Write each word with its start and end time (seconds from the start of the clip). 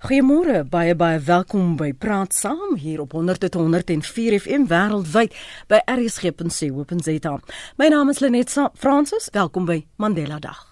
Goeiemôre, 0.00 0.62
baie 0.64 0.94
baie 0.96 1.18
welkom 1.20 1.74
by 1.76 1.90
Praat 1.92 2.32
Saam 2.32 2.78
hier 2.80 3.02
op 3.02 3.12
100.104 3.12 4.38
FM 4.38 4.62
wêreldwyd 4.70 5.34
by 5.68 5.82
rsg.co.za. 5.84 7.34
My 7.76 7.88
naam 7.92 8.08
is 8.08 8.22
Lenet 8.24 8.54
Fransis, 8.80 9.28
welkom 9.36 9.68
by 9.68 9.82
Mandela 10.00 10.38
Dag. 10.40 10.62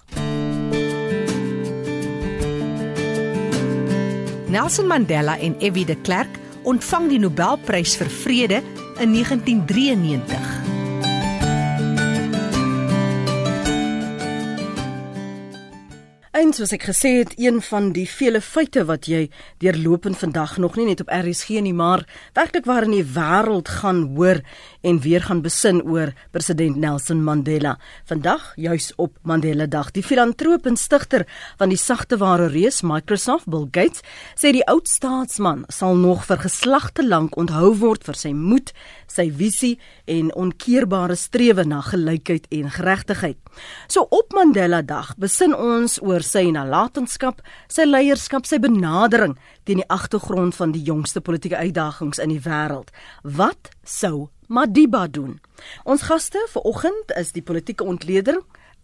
Nelson 4.49 4.89
Mandela 4.89 5.37
en 5.37 5.61
F.W. 5.61 5.85
de 5.85 6.01
Klerk 6.01 6.41
ontvang 6.65 7.13
die 7.13 7.21
Nobelprys 7.21 7.99
vir 8.01 8.09
vrede 8.23 8.63
in 8.97 9.13
1993. 9.13 10.68
En 16.39 16.53
soos 16.55 16.71
ek 16.71 16.85
gesê 16.87 17.11
het, 17.17 17.33
een 17.41 17.57
van 17.67 17.89
die 17.97 18.05
vele 18.07 18.39
feite 18.45 18.85
wat 18.87 19.09
jy 19.11 19.25
deurlopend 19.59 20.21
vandag 20.21 20.53
nog 20.63 20.77
nie 20.79 20.85
net 20.87 21.01
op 21.03 21.11
RSG 21.11 21.59
nie, 21.65 21.75
maar 21.75 22.05
werklik 22.37 22.69
waar 22.69 22.87
in 22.87 22.95
die 22.95 23.07
wêreld 23.17 23.73
gaan 23.81 24.05
hoor 24.15 24.39
en 24.81 25.01
weer 25.01 25.23
gaan 25.23 25.41
besin 25.43 25.83
oor 25.83 26.13
president 26.31 26.77
Nelson 26.77 27.23
Mandela. 27.25 27.79
Vandag 28.05 28.53
juis 28.57 28.93
op 28.97 29.17
Mandela 29.23 29.67
Dag. 29.67 29.91
Die 29.91 30.03
filantroop 30.03 30.67
en 30.67 30.77
stigter 30.77 31.27
van 31.59 31.73
die 31.73 31.79
sagteware 31.79 32.47
reus 32.53 32.83
Microsoft, 32.83 33.49
Bill 33.51 33.69
Gates, 33.71 34.05
sê 34.39 34.53
die 34.55 34.65
oud 34.71 34.89
staatsman 34.89 35.65
sal 35.73 35.99
nog 35.99 36.25
vir 36.29 36.43
geslagte 36.45 37.07
lank 37.07 37.37
onthou 37.41 37.75
word 37.81 38.07
vir 38.07 38.19
sy 38.19 38.33
moed, 38.37 38.73
sy 39.11 39.29
visie 39.35 39.75
en 40.07 40.31
onkeerbare 40.37 41.17
strewe 41.19 41.67
na 41.67 41.81
gelykheid 41.83 42.47
en 42.55 42.71
geregtigheid. 42.71 43.39
So 43.89 44.07
op 44.15 44.33
Mandela 44.37 44.83
Dag 44.83 45.15
besin 45.19 45.55
ons 45.55 45.99
oor 46.05 46.23
sy 46.23 46.49
nalatenskap, 46.55 47.43
sy 47.69 47.89
leierskap, 47.89 48.47
sy 48.47 48.61
benadering 48.63 49.37
teen 49.65 49.83
die 49.83 49.91
agtergrond 49.93 50.57
van 50.57 50.73
die 50.73 50.85
jongste 50.87 51.21
politieke 51.21 51.59
uitdagings 51.59 52.23
in 52.23 52.33
die 52.33 52.43
wêreld. 52.45 52.93
Wat 53.23 53.73
sou 53.85 54.29
Madiba 54.49 55.07
doen? 55.13 55.41
Ons 55.85 56.03
gaste 56.09 56.41
vanoggend 56.49 57.11
is 57.21 57.35
die 57.37 57.43
politieke 57.45 57.85
ontleder 57.85 58.39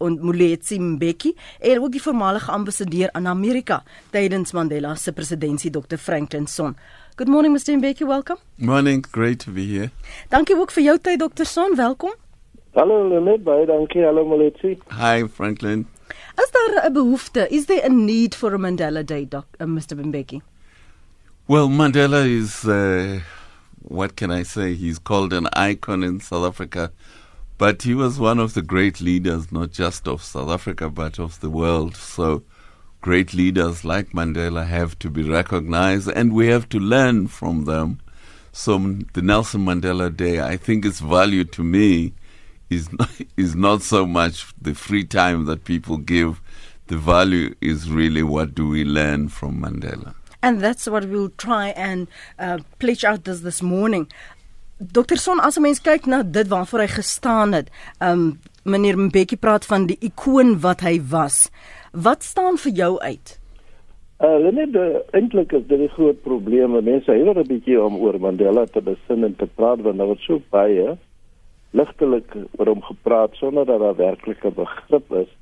en 0.04 0.18
Moletsi 0.20 0.76
Mbeki 0.78 1.30
en 1.60 1.80
ook 1.80 1.92
die 1.94 2.02
voormalige 2.02 2.50
ambassadeur 2.52 3.08
aan 3.12 3.26
Amerika 3.26 3.78
tydens 4.12 4.52
Mandela 4.52 4.94
se 4.94 5.12
presidentskap 5.12 5.72
Dr 5.88 5.96
Franklin 5.96 6.46
Son. 6.46 6.76
Good 7.16 7.28
morning 7.28 7.54
Mr 7.56 7.78
Mbeki, 7.78 8.04
welcome. 8.04 8.38
Morning, 8.56 9.06
great 9.10 9.38
to 9.44 9.52
be 9.52 9.64
here. 9.64 9.90
Dankie 10.28 10.56
ook 10.56 10.70
vir 10.76 10.84
jou 10.84 10.98
tyd 10.98 11.18
Dr 11.24 11.48
Son, 11.48 11.76
welkom. 11.76 12.12
Hallo 12.76 13.00
Lenet, 13.08 13.44
baie 13.44 13.64
dankie. 13.66 14.04
Hallo 14.04 14.26
Moletsi. 14.28 14.76
Hi 15.00 15.24
Franklin. 15.28 15.86
Is 16.36 16.50
daar 16.52 16.90
'n 16.90 16.92
behoefte? 16.92 17.48
Is 17.48 17.64
there 17.66 17.84
a 17.84 17.88
need 17.88 18.34
for 18.34 18.52
a 18.52 18.58
Mandela 18.58 19.04
Day, 19.04 19.26
Doc, 19.28 19.46
uh, 19.60 19.66
Mr. 19.66 19.96
Mbeki? 19.96 20.42
Well, 21.46 21.68
Mandela 21.68 22.26
is 22.26 22.64
uh, 22.64 23.20
what 23.84 24.16
can 24.16 24.30
I 24.30 24.42
say? 24.42 24.74
He's 24.74 24.98
called 24.98 25.32
an 25.34 25.46
icon 25.52 26.02
in 26.02 26.18
South 26.18 26.46
Africa, 26.46 26.90
but 27.58 27.82
he 27.82 27.94
was 27.94 28.18
one 28.18 28.38
of 28.38 28.54
the 28.54 28.62
great 28.62 29.00
leaders, 29.00 29.52
not 29.52 29.72
just 29.72 30.08
of 30.08 30.22
South 30.22 30.48
Africa, 30.48 30.88
but 30.88 31.18
of 31.18 31.38
the 31.40 31.50
world. 31.50 31.94
So, 31.94 32.42
great 33.02 33.34
leaders 33.34 33.84
like 33.84 34.10
Mandela 34.12 34.66
have 34.66 34.98
to 35.00 35.10
be 35.10 35.22
recognized, 35.22 36.08
and 36.08 36.32
we 36.32 36.48
have 36.48 36.68
to 36.70 36.78
learn 36.78 37.28
from 37.28 37.66
them. 37.66 38.00
So, 38.52 38.78
the 39.12 39.20
Nelson 39.20 39.66
Mandela 39.66 40.14
Day, 40.14 40.40
I 40.40 40.56
think, 40.56 40.86
its 40.86 41.00
value 41.00 41.44
to 41.44 41.62
me 41.62 42.14
is 42.70 42.90
not, 42.90 43.10
is 43.36 43.54
not 43.54 43.82
so 43.82 44.06
much 44.06 44.46
the 44.60 44.74
free 44.74 45.04
time 45.04 45.44
that 45.44 45.64
people 45.64 45.98
give. 45.98 46.40
The 46.86 46.96
value 46.96 47.54
is 47.60 47.90
really 47.90 48.22
what 48.22 48.54
do 48.54 48.66
we 48.68 48.84
learn 48.84 49.28
from 49.28 49.60
Mandela. 49.60 50.14
And 50.44 50.60
that's 50.60 50.86
what 50.86 51.06
we'll 51.06 51.32
try 51.38 51.68
and 51.68 52.06
uh, 52.38 52.58
pledge 52.78 53.02
out 53.02 53.24
this 53.24 53.40
this 53.40 53.62
morning. 53.62 54.08
Dr 54.78 55.16
Son 55.16 55.40
as 55.40 55.56
'n 55.56 55.62
mens 55.62 55.80
kyk 55.80 56.04
na 56.06 56.18
dit 56.22 56.48
waarvoor 56.48 56.80
hy 56.84 56.90
gestaan 57.00 57.56
het, 57.56 57.70
um 58.08 58.36
meneer 58.64 58.98
Mbeki 58.98 59.38
praat 59.40 59.64
van 59.64 59.86
die 59.86 59.96
ikoon 60.08 60.60
wat 60.60 60.84
hy 60.84 61.00
was. 61.14 61.48
Wat 61.92 62.20
staan 62.22 62.60
vir 62.60 62.72
jou 62.80 62.92
uit? 63.00 63.32
Uh 64.20 64.52
net 64.58 64.76
eintlik 65.16 65.52
is 65.52 65.64
dit 65.72 65.80
'n 65.80 65.94
groot 65.96 66.20
probleem. 66.22 66.76
Mense 66.84 67.10
huiwer 67.10 67.40
'n 67.40 67.48
bietjie 67.48 67.80
om 67.80 67.96
oor 67.96 68.20
Mandela 68.20 68.66
te 68.66 68.82
besin 68.82 69.24
en 69.24 69.36
te 69.36 69.46
praat 69.46 69.80
want 69.80 69.96
daar 69.96 70.12
word 70.12 70.20
so 70.28 70.42
baie 70.50 70.98
ligtelik 71.70 72.36
oor 72.58 72.66
hom 72.66 72.82
gepraat 72.82 73.32
sonder 73.40 73.64
dat 73.64 73.80
daar 73.80 73.96
werklike 73.96 74.50
begrip 74.50 75.12
is 75.12 75.32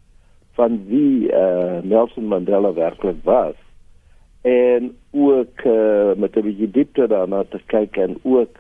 van 0.55 0.87
wie 0.87 1.27
uh, 1.33 1.83
Nelson 1.83 2.27
Mandela 2.27 2.73
werklik 2.73 3.19
was 3.25 3.59
en 4.43 4.97
ook 5.11 5.65
uh, 5.65 6.15
met 6.17 6.37
'n 6.37 6.43
bietjie 6.43 6.71
diepte 6.71 7.07
daarna 7.07 7.45
te 7.45 7.61
kyk 7.67 7.97
en 7.97 8.19
ook 8.23 8.59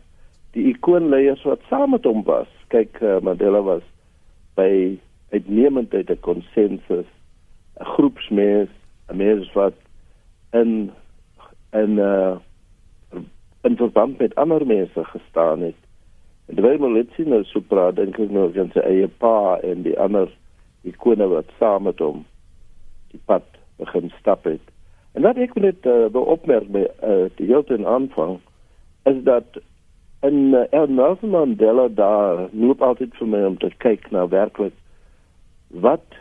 die 0.50 0.66
ikoonleiers 0.75 1.43
wat 1.43 1.60
saam 1.69 1.91
met 1.91 2.04
hom 2.04 2.22
was. 2.25 2.48
Kyk, 2.69 3.00
uh, 3.00 3.19
Mandela 3.20 3.62
was 3.62 3.82
by 4.54 4.98
uitnemendheid 5.31 6.10
'n 6.10 6.20
konsensus, 6.20 7.10
'n 7.81 7.84
groepsmens, 7.84 8.70
'n 9.09 9.16
mens 9.16 9.53
wat 9.53 9.75
in 10.53 10.91
in 11.72 11.99
uh 11.99 12.37
in 13.62 13.76
verband 13.76 14.19
met 14.19 14.34
ander 14.34 14.66
mense 14.66 15.04
gestaan 15.04 15.60
het 15.60 15.82
En 16.53 16.59
terwyl 16.59 16.78
Molitsi 16.78 17.25
nou 17.25 17.44
so 17.49 17.62
praat, 17.64 17.97
dink 17.97 18.19
ek 18.20 18.32
nou 18.34 18.49
aan 18.60 18.72
sy 18.75 18.82
eie 18.84 19.09
pa 19.22 19.56
en 19.64 19.84
die 19.87 19.94
ander 20.00 20.31
ikone 20.88 21.28
wat 21.31 21.50
saam 21.60 21.87
met 21.87 22.03
hom 22.03 22.25
die 23.12 23.20
pad 23.31 23.47
begin 23.81 24.10
stap 24.19 24.44
het. 24.49 24.72
En 25.12 25.23
wat 25.23 25.37
ek 25.37 25.55
net 25.61 25.87
uh, 25.87 26.09
opmerk 26.15 26.71
by 26.73 26.87
uh, 27.05 27.27
die 27.37 27.50
hele 27.50 27.87
aanvang 27.87 28.39
is 29.11 29.19
dat 29.27 29.61
en 30.23 30.55
uh, 30.55 30.87
Nelson 30.87 31.34
Mandela 31.34 31.89
daar 31.89 32.49
loop 32.53 32.83
altyd 32.83 33.15
vir 33.19 33.28
my 33.28 33.43
om 33.45 33.59
te 33.59 33.73
kyk 33.83 34.11
na 34.15 34.28
werklik 34.28 34.77
wat 35.84 36.19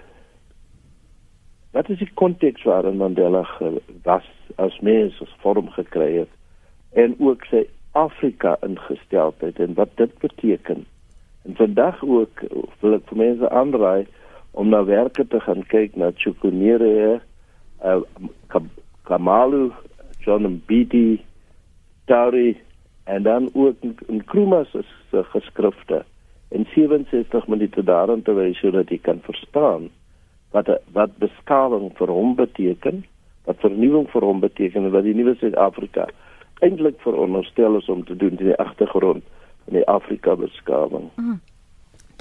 wat 1.71 1.89
is 1.89 2.01
die 2.01 2.11
konteks 2.19 2.63
waarin 2.67 2.97
Mandela 2.99 3.45
was 4.03 4.27
as 4.55 4.79
mens 4.81 5.21
as 5.21 5.35
vorm 5.43 5.69
gekry 5.77 6.09
het 6.23 6.33
en 6.91 7.15
ook 7.19 7.45
sy 7.47 7.67
Afrika 7.91 8.57
ingesteldheid 8.63 9.59
en 9.59 9.73
wat 9.73 9.89
dit 9.95 10.17
beteken. 10.19 10.85
En 11.43 11.55
vandag 11.55 12.03
ook 12.03 12.43
wil 12.79 12.95
ek 12.95 13.07
vir 13.09 13.19
mense 13.19 13.49
aanraai 13.49 14.07
om 14.51 14.71
na 14.71 14.83
werke 14.87 15.27
te 15.27 15.39
gaan 15.39 15.63
kyk 15.71 15.95
na 15.95 16.11
Chukunere, 16.15 17.21
uh, 17.83 18.01
Kamalu, 19.03 19.71
John 20.19 20.45
Mbiti, 20.47 21.21
Tari 22.05 22.57
en 23.03 23.23
dan 23.23 23.49
ook 23.53 23.75
in 24.07 24.23
Kruma 24.25 24.63
se 24.63 25.23
geskrifte 25.23 26.05
en 26.49 26.65
67 26.73 27.47
minute 27.47 27.83
daarin 27.83 28.21
te 28.21 28.33
wys 28.33 28.59
sodat 28.59 28.89
jy 28.89 28.99
kan 29.01 29.19
verstaan 29.23 29.89
wat 30.51 30.67
wat 30.91 31.15
beskawing 31.23 31.91
vir 31.95 32.11
hom 32.11 32.35
beteken, 32.35 33.05
wat 33.47 33.63
vernuwing 33.63 34.09
vir 34.11 34.25
hom 34.27 34.39
beteken 34.43 34.83
en 34.85 34.91
wat 34.91 35.07
die 35.07 35.15
nuwe 35.15 35.35
Suid-Afrika 35.39 36.07
eintlik 36.61 36.99
veronderstel 37.01 37.77
is 37.79 37.87
om 37.89 38.03
te 38.05 38.15
doen 38.15 38.35
in 38.37 38.51
die 38.51 38.59
agtergrond 38.59 39.23
van 39.65 39.77
die 39.79 39.87
Afrika 39.87 40.35
beskawing. 40.35 41.09
Mm. 41.15 41.39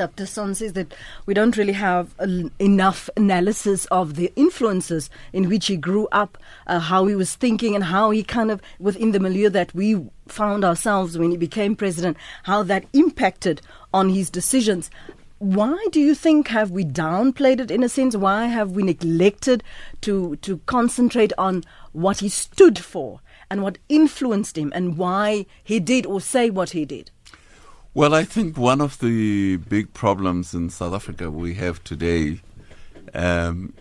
Dr. 0.00 0.25
Sonn 0.25 0.56
says 0.56 0.72
that 0.72 0.94
we 1.27 1.34
don't 1.34 1.59
really 1.59 1.75
have 1.75 2.15
enough 2.59 3.11
analysis 3.19 3.84
of 3.91 4.15
the 4.15 4.33
influences 4.34 5.11
in 5.34 5.47
which 5.47 5.66
he 5.66 5.77
grew 5.77 6.09
up, 6.11 6.38
uh, 6.66 6.78
how 6.78 7.05
he 7.05 7.15
was 7.15 7.34
thinking, 7.34 7.75
and 7.75 7.84
how 7.84 8.09
he 8.09 8.22
kind 8.22 8.50
of, 8.50 8.62
within 8.78 9.12
the 9.12 9.21
milieu 9.21 9.50
that 9.50 9.75
we 9.75 10.03
found 10.27 10.65
ourselves 10.65 11.19
when 11.19 11.31
he 11.31 11.37
became 11.37 11.77
president, 11.77 12.16
how 12.44 12.62
that 12.62 12.87
impacted 12.94 13.60
on 13.93 14.09
his 14.09 14.31
decisions. 14.31 14.91
Why 15.37 15.77
do 15.93 16.00
you 16.00 16.15
think 16.15 16.49
have 16.49 16.71
we 16.71 16.87
downplayed 16.87 17.60
it 17.60 17.71
in 17.71 17.83
a 17.83 17.89
sense? 17.91 18.16
Why 18.16 18.47
have 18.47 18.71
we 18.71 18.83
neglected 18.83 19.62
to 20.00 20.37
to 20.37 20.62
concentrate 20.65 21.34
on 21.37 21.62
what 21.93 22.21
he 22.21 22.31
stood 22.31 22.78
for? 22.78 23.21
and 23.50 23.62
what 23.62 23.78
influenced 23.89 24.57
him 24.57 24.72
and 24.75 24.97
why 24.97 25.45
he 25.65 25.80
did 25.80 26.07
or 26.07 26.21
say 26.21 26.48
what 26.48 26.71
he 26.71 26.84
did? 26.84 27.10
Well, 27.92 28.15
I 28.15 28.22
think 28.22 28.57
one 28.57 28.81
of 28.81 29.01
the 29.01 29.57
big 29.57 29.92
problems 29.95 30.54
in 30.54 30.71
South 30.71 30.95
Africa 30.95 31.28
we 31.28 31.54
have 31.54 31.83
today 31.83 32.41
um, 33.15 33.75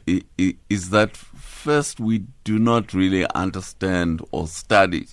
is 0.67 0.89
that 0.89 1.15
first 1.15 1.99
we 1.99 2.23
do 2.43 2.57
not 2.57 2.91
really 2.91 3.27
understand 3.35 4.25
or 4.31 4.47
study 4.47 5.05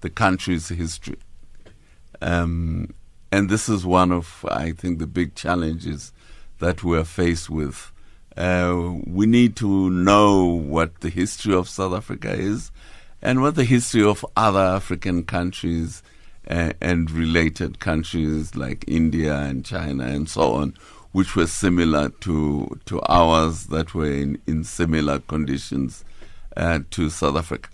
the 0.00 0.10
country's 0.10 0.68
history. 0.68 1.18
Um, 2.20 2.92
and 3.30 3.48
this 3.48 3.68
is 3.68 3.86
one 3.86 4.10
of, 4.10 4.44
I 4.50 4.72
think, 4.72 4.98
the 4.98 5.06
big 5.06 5.36
challenges 5.36 6.12
that 6.58 6.82
we're 6.82 7.04
faced 7.04 7.50
with. 7.50 7.92
Uh, 8.36 8.94
we 9.06 9.26
need 9.26 9.54
to 9.56 9.90
know 9.90 10.44
what 10.44 11.02
the 11.02 11.08
history 11.08 11.54
of 11.54 11.68
South 11.68 11.92
Africa 11.92 12.32
is 12.32 12.72
and 13.22 13.42
what 13.42 13.54
the 13.54 13.64
history 13.64 14.02
of 14.02 14.26
other 14.36 14.58
African 14.58 15.22
countries 15.22 16.02
uh, 16.48 16.72
and 16.80 17.10
related 17.10 17.80
countries 17.80 18.54
like 18.54 18.84
India 18.86 19.36
and 19.36 19.64
China 19.64 20.04
and 20.04 20.28
so 20.28 20.54
on, 20.54 20.74
which 21.12 21.36
were 21.36 21.46
similar 21.46 22.08
to 22.20 22.78
to 22.86 23.00
ours 23.02 23.66
that 23.66 23.94
were 23.94 24.10
in, 24.10 24.40
in 24.46 24.64
similar 24.64 25.18
conditions 25.20 26.04
uh, 26.56 26.80
to 26.90 27.10
South 27.10 27.36
Africa. 27.36 27.68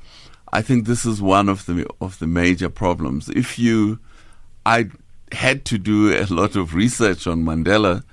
I 0.53 0.63
think 0.63 0.87
this 0.87 1.05
is 1.05 1.21
one 1.21 1.49
of 1.49 1.67
the 1.67 1.87
of 2.01 2.19
the 2.19 2.27
major 2.27 2.69
problems. 2.69 3.29
If 3.29 3.59
you, 3.59 3.99
I 4.65 4.91
had 5.33 5.65
to 5.67 5.79
do 5.79 6.13
a 6.13 6.25
lot 6.27 6.57
of 6.57 6.75
research 6.75 7.27
on 7.27 7.45
Mandela 7.45 8.05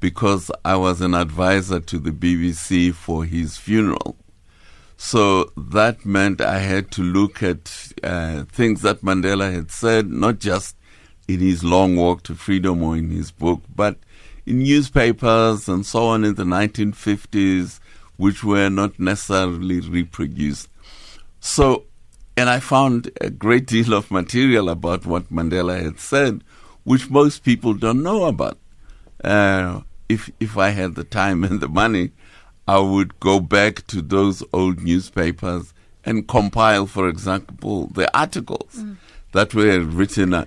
because 0.00 0.50
I 0.64 0.76
was 0.76 1.00
an 1.00 1.14
advisor 1.14 1.80
to 1.80 1.98
the 1.98 2.10
BBC 2.10 2.92
for 2.92 3.24
his 3.24 3.56
funeral. 3.56 4.16
So 4.96 5.52
that 5.56 6.06
meant 6.06 6.40
I 6.40 6.58
had 6.58 6.90
to 6.92 7.02
look 7.02 7.42
at 7.42 7.92
uh, 8.02 8.44
things 8.44 8.82
that 8.82 9.02
Mandela 9.02 9.52
had 9.52 9.70
said, 9.70 10.10
not 10.10 10.38
just 10.38 10.76
in 11.28 11.40
his 11.40 11.62
long 11.62 11.96
walk 11.96 12.22
to 12.24 12.34
freedom 12.34 12.82
or 12.82 12.96
in 12.96 13.10
his 13.10 13.30
book, 13.30 13.62
but 13.74 13.98
in 14.46 14.58
newspapers 14.60 15.68
and 15.68 15.84
so 15.84 16.06
on 16.06 16.24
in 16.24 16.36
the 16.36 16.44
1950s, 16.44 17.80
which 18.16 18.42
were 18.42 18.70
not 18.70 18.98
necessarily 18.98 19.80
reproduced. 19.80 20.68
So, 21.40 21.84
and 22.36 22.48
I 22.48 22.60
found 22.60 23.10
a 23.20 23.30
great 23.30 23.66
deal 23.66 23.92
of 23.92 24.10
material 24.10 24.68
about 24.68 25.04
what 25.04 25.32
Mandela 25.32 25.82
had 25.82 25.98
said, 26.00 26.42
which 26.84 27.10
most 27.10 27.44
people 27.44 27.74
don't 27.74 28.02
know 28.02 28.24
about. 28.24 28.58
Uh, 29.22 29.82
if 30.08 30.30
if 30.38 30.56
I 30.56 30.70
had 30.70 30.94
the 30.94 31.04
time 31.04 31.42
and 31.44 31.60
the 31.60 31.68
money, 31.68 32.12
I 32.68 32.78
would 32.78 33.18
go 33.20 33.40
back 33.40 33.86
to 33.88 34.02
those 34.02 34.42
old 34.52 34.82
newspapers 34.82 35.72
and 36.04 36.26
compile, 36.26 36.86
for 36.86 37.08
example, 37.08 37.88
the 37.88 38.14
articles 38.16 38.74
mm. 38.76 38.96
that 39.32 39.54
were 39.54 39.80
written, 39.80 40.34
uh, 40.34 40.44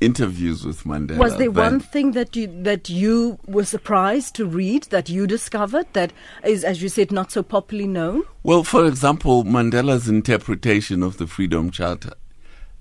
interviews 0.00 0.64
with 0.64 0.84
Mandela. 0.84 1.18
Was 1.18 1.36
there 1.36 1.50
one 1.50 1.80
thing 1.80 2.12
that 2.12 2.36
you 2.36 2.46
that 2.62 2.88
you 2.88 3.38
were 3.46 3.64
surprised 3.64 4.34
to 4.36 4.46
read 4.46 4.84
that 4.84 5.08
you 5.08 5.26
discovered 5.26 5.86
that 5.92 6.12
is, 6.44 6.64
as 6.64 6.82
you 6.82 6.88
said, 6.88 7.10
not 7.10 7.32
so 7.32 7.42
popularly 7.42 7.88
known? 7.88 8.22
Well, 8.42 8.64
for 8.64 8.86
example, 8.86 9.44
Mandela's 9.44 10.08
interpretation 10.08 11.02
of 11.02 11.18
the 11.18 11.26
Freedom 11.26 11.70
Charter. 11.70 12.14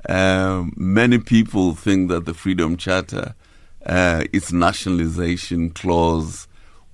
Uh, 0.07 0.65
many 0.75 1.17
people 1.17 1.73
think 1.73 2.09
that 2.09 2.25
the 2.25 2.33
Freedom 2.33 2.77
Charter, 2.77 3.33
uh, 3.85 4.23
its 4.31 4.51
nationalization 4.51 5.71
clause, 5.71 6.46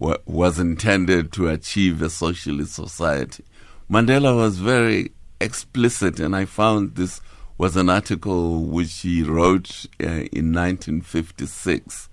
wa- 0.03 0.17
was 0.25 0.59
intended 0.59 1.31
to 1.31 1.47
achieve 1.47 2.01
a 2.01 2.09
socialist 2.09 2.73
society. 2.73 3.43
Mandela 3.89 4.35
was 4.35 4.59
very 4.59 5.11
explicit, 5.39 6.19
and 6.19 6.35
I 6.35 6.45
found 6.45 6.95
this 6.95 7.21
was 7.57 7.77
an 7.77 7.89
article 7.89 8.63
which 8.63 8.99
he 8.99 9.23
wrote 9.23 9.85
uh, 10.01 10.27
in 10.31 10.51
1956, 10.51 12.09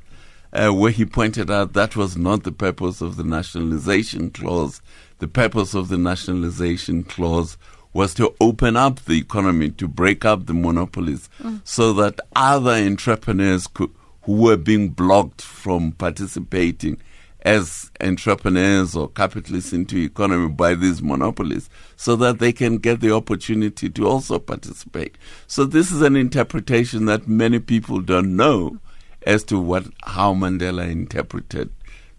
uh, 0.52 0.70
where 0.70 0.92
he 0.92 1.04
pointed 1.04 1.50
out 1.50 1.72
that 1.72 1.96
was 1.96 2.16
not 2.16 2.44
the 2.44 2.52
purpose 2.52 3.00
of 3.00 3.16
the 3.16 3.25
nationalization 3.25 4.31
clause. 4.31 4.81
The 5.19 5.28
purpose 5.28 5.75
of 5.75 5.88
the 5.88 5.98
nationalization 5.98 7.02
clause 7.02 7.56
was 7.92 8.14
to 8.14 8.34
open 8.40 8.76
up 8.76 9.00
the 9.00 9.19
economy, 9.19 9.70
to 9.70 9.88
break 9.88 10.25
up 10.25 10.46
the 10.46 10.54
monopolies, 10.54 11.28
mm. 11.42 11.60
so 11.64 11.92
that 11.94 12.20
other 12.37 12.70
entrepreneurs 12.70 13.66
could, 13.66 13.90
who 14.22 14.34
were 14.34 14.56
being 14.56 14.90
blocked 14.90 15.42
from 15.42 15.92
participating 15.92 17.00
as 17.42 17.90
entrepreneurs 18.00 18.94
or 18.94 19.08
capitalists 19.08 19.72
into 19.72 19.96
economy 19.96 20.48
by 20.48 20.75
these 20.75 21.02
monopolies 21.02 21.70
so 21.96 22.16
that 22.16 22.38
they 22.38 22.52
can 22.52 22.78
get 22.78 23.00
the 23.00 23.12
opportunity 23.12 23.88
to 23.88 24.06
also 24.06 24.38
participate. 24.38 25.16
So 25.46 25.64
this 25.64 25.90
is 25.90 26.02
an 26.02 26.16
interpretation 26.16 27.06
that 27.06 27.28
many 27.28 27.58
people 27.58 28.00
don't 28.00 28.37
know 28.37 28.78
as 29.26 29.44
to 29.44 29.58
what 29.58 29.87
how 30.04 30.34
Mandela 30.34 30.90
interpreted 30.90 31.70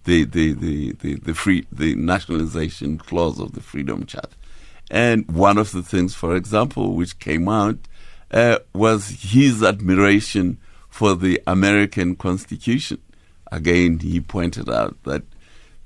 the 0.03 0.23
the, 0.25 0.53
the, 0.53 0.94
the, 0.94 1.15
the 1.15 1.33
free 1.33 1.65
the 1.71 1.95
nationalization 1.95 2.97
clause 2.97 3.39
of 3.39 3.53
the 3.53 3.62
Freedom 3.62 4.06
Charter. 4.06 4.29
And 4.89 5.29
one 5.31 5.57
of 5.57 5.71
the 5.71 5.83
things, 5.83 6.15
for 6.15 6.35
example, 6.35 6.95
which 6.95 7.18
came 7.19 7.47
out 7.47 7.77
uh, 8.31 8.59
was 8.73 9.09
his 9.21 9.63
admiration 9.63 10.59
for 10.89 11.15
the 11.15 11.41
American 11.47 12.15
Constitution 12.15 13.00
again, 13.51 14.00
he 14.00 14.21
pointed 14.21 14.69
out 14.69 15.01
that 15.03 15.24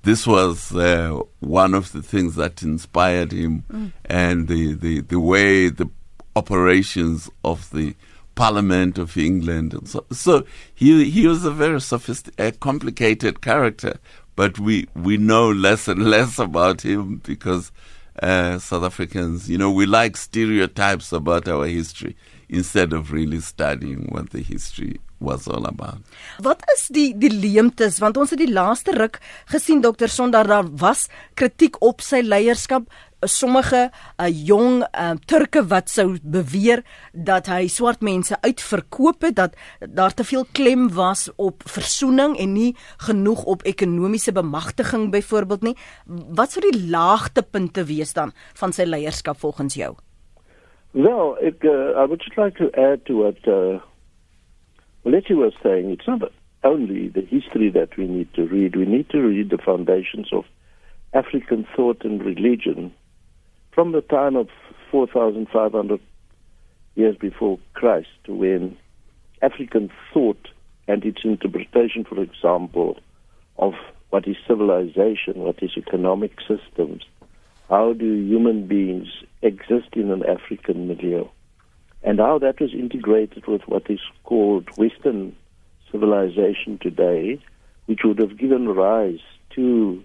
this 0.03 0.27
was 0.27 0.73
uh, 0.75 1.19
one 1.39 1.73
of 1.73 1.91
the 1.91 2.03
things 2.03 2.35
that 2.35 2.61
inspired 2.61 3.31
him 3.31 3.63
mm. 3.71 3.91
and 4.05 4.47
the, 4.47 4.73
the, 4.73 5.01
the 5.01 5.19
way 5.19 5.69
the 5.69 5.89
operations 6.35 7.29
of 7.43 7.69
the 7.71 7.95
Parliament 8.35 8.97
of 8.97 9.17
England 9.17 9.73
and 9.73 9.87
so 9.87 10.03
so 10.11 10.45
he 10.73 11.09
he 11.09 11.25
was 11.25 11.45
a 11.45 11.51
very 11.51 11.79
sophisticated, 11.79 12.59
complicated 12.59 13.41
character, 13.41 13.97
but 14.35 14.59
we 14.59 14.89
we 14.93 15.15
know 15.15 15.49
less 15.49 15.87
and 15.87 16.03
less 16.15 16.37
about 16.37 16.81
him 16.81 17.21
because 17.23 17.71
uh, 18.21 18.59
South 18.59 18.83
Africans, 18.83 19.49
you 19.49 19.57
know, 19.57 19.71
we 19.71 19.85
like 19.85 20.17
stereotypes 20.17 21.13
about 21.13 21.47
our 21.47 21.65
history 21.65 22.15
instead 22.49 22.93
of 22.93 23.11
really 23.11 23.39
studying 23.39 24.07
what 24.09 24.29
the 24.31 24.41
history 24.41 24.99
was 25.17 25.47
all 25.47 25.65
about. 25.65 26.01
Wat 26.43 26.61
is 26.75 26.87
die 26.93 27.13
die 27.17 27.31
leemtes? 27.31 27.99
Want 28.03 28.17
ons 28.17 28.33
het 28.35 28.41
die 28.41 28.51
laaste 28.51 28.95
ruk 28.95 29.19
gesien 29.51 29.81
dokter 29.81 30.11
Sonder 30.11 30.47
daar 30.47 30.67
was 30.79 31.07
kritiek 31.33 31.79
op 31.83 32.01
sy 32.01 32.21
leierskap. 32.25 32.89
Sommige 33.25 33.87
uh, 33.89 34.27
jong 34.29 34.83
uh, 34.83 35.15
Turke 35.25 35.63
wat 35.71 35.89
sou 35.89 36.17
beweer 36.21 36.83
dat 37.13 37.47
hy 37.49 37.65
swart 37.71 38.03
mense 38.05 38.37
uitverkoop 38.43 39.25
het 39.25 39.37
dat 39.39 39.55
daar 39.79 40.13
te 40.13 40.27
veel 40.27 40.45
klem 40.53 40.89
was 40.93 41.29
op 41.41 41.63
versoening 41.65 42.35
en 42.37 42.53
nie 42.53 42.75
genoeg 43.07 43.43
op 43.49 43.65
ekonomiese 43.65 44.35
bemagtiging 44.35 45.09
byvoorbeeld 45.15 45.71
nie. 45.71 45.75
Wat 46.05 46.53
sou 46.53 46.61
die 46.67 46.85
laagtepunte 46.91 47.87
wees 47.89 48.13
dan 48.13 48.35
van 48.59 48.75
sy 48.75 48.85
leierskap 48.85 49.39
volgens 49.41 49.79
jou? 49.79 49.95
Well, 50.95 51.35
ek 51.43 51.65
uh, 51.67 51.91
I 51.99 52.05
would 52.05 52.21
just 52.23 52.37
like 52.37 52.55
to 52.61 52.69
add 52.79 53.03
to 53.09 53.25
what 53.25 53.41
uh, 53.51 53.81
Moletsi 55.05 55.35
was 55.35 55.53
saying, 55.61 55.91
it's 55.91 56.07
not 56.07 56.31
only 56.63 57.09
the 57.09 57.21
history 57.21 57.69
that 57.69 57.95
we 57.95 58.07
need 58.07 58.33
to 58.33 58.47
read, 58.47 58.75
we 58.75 58.85
need 58.85 59.07
to 59.11 59.21
read 59.21 59.51
the 59.51 59.59
foundations 59.59 60.33
of 60.33 60.45
African 61.13 61.67
thought 61.75 62.03
and 62.03 62.25
religion 62.25 62.91
from 63.71 63.91
the 63.91 64.01
time 64.01 64.35
of 64.35 64.47
4,500 64.89 65.99
years 66.95 67.15
before 67.17 67.59
Christ, 67.75 68.07
when 68.27 68.77
African 69.43 69.91
thought 70.11 70.47
and 70.87 71.05
its 71.05 71.23
interpretation, 71.23 72.03
for 72.03 72.19
example, 72.19 72.97
of 73.57 73.73
what 74.09 74.27
is 74.27 74.37
civilization, 74.47 75.35
what 75.35 75.61
is 75.61 75.77
economic 75.77 76.31
systems, 76.47 77.03
how 77.69 77.93
do 77.93 78.11
human 78.11 78.65
beings 78.65 79.07
exist 79.43 79.89
in 79.93 80.09
an 80.09 80.23
African 80.25 80.87
milieu, 80.87 81.27
and 82.05 82.19
how 82.19 82.37
that 82.37 82.61
was 82.61 82.71
integrated 82.71 83.47
with 83.47 83.63
what 83.65 83.89
is 83.89 83.99
called 84.23 84.69
Western 84.77 85.35
civilization 85.91 86.77
today, 86.79 87.41
which 87.87 88.01
would 88.03 88.19
have 88.19 88.37
given 88.37 88.69
rise 88.69 89.23
to 89.55 90.03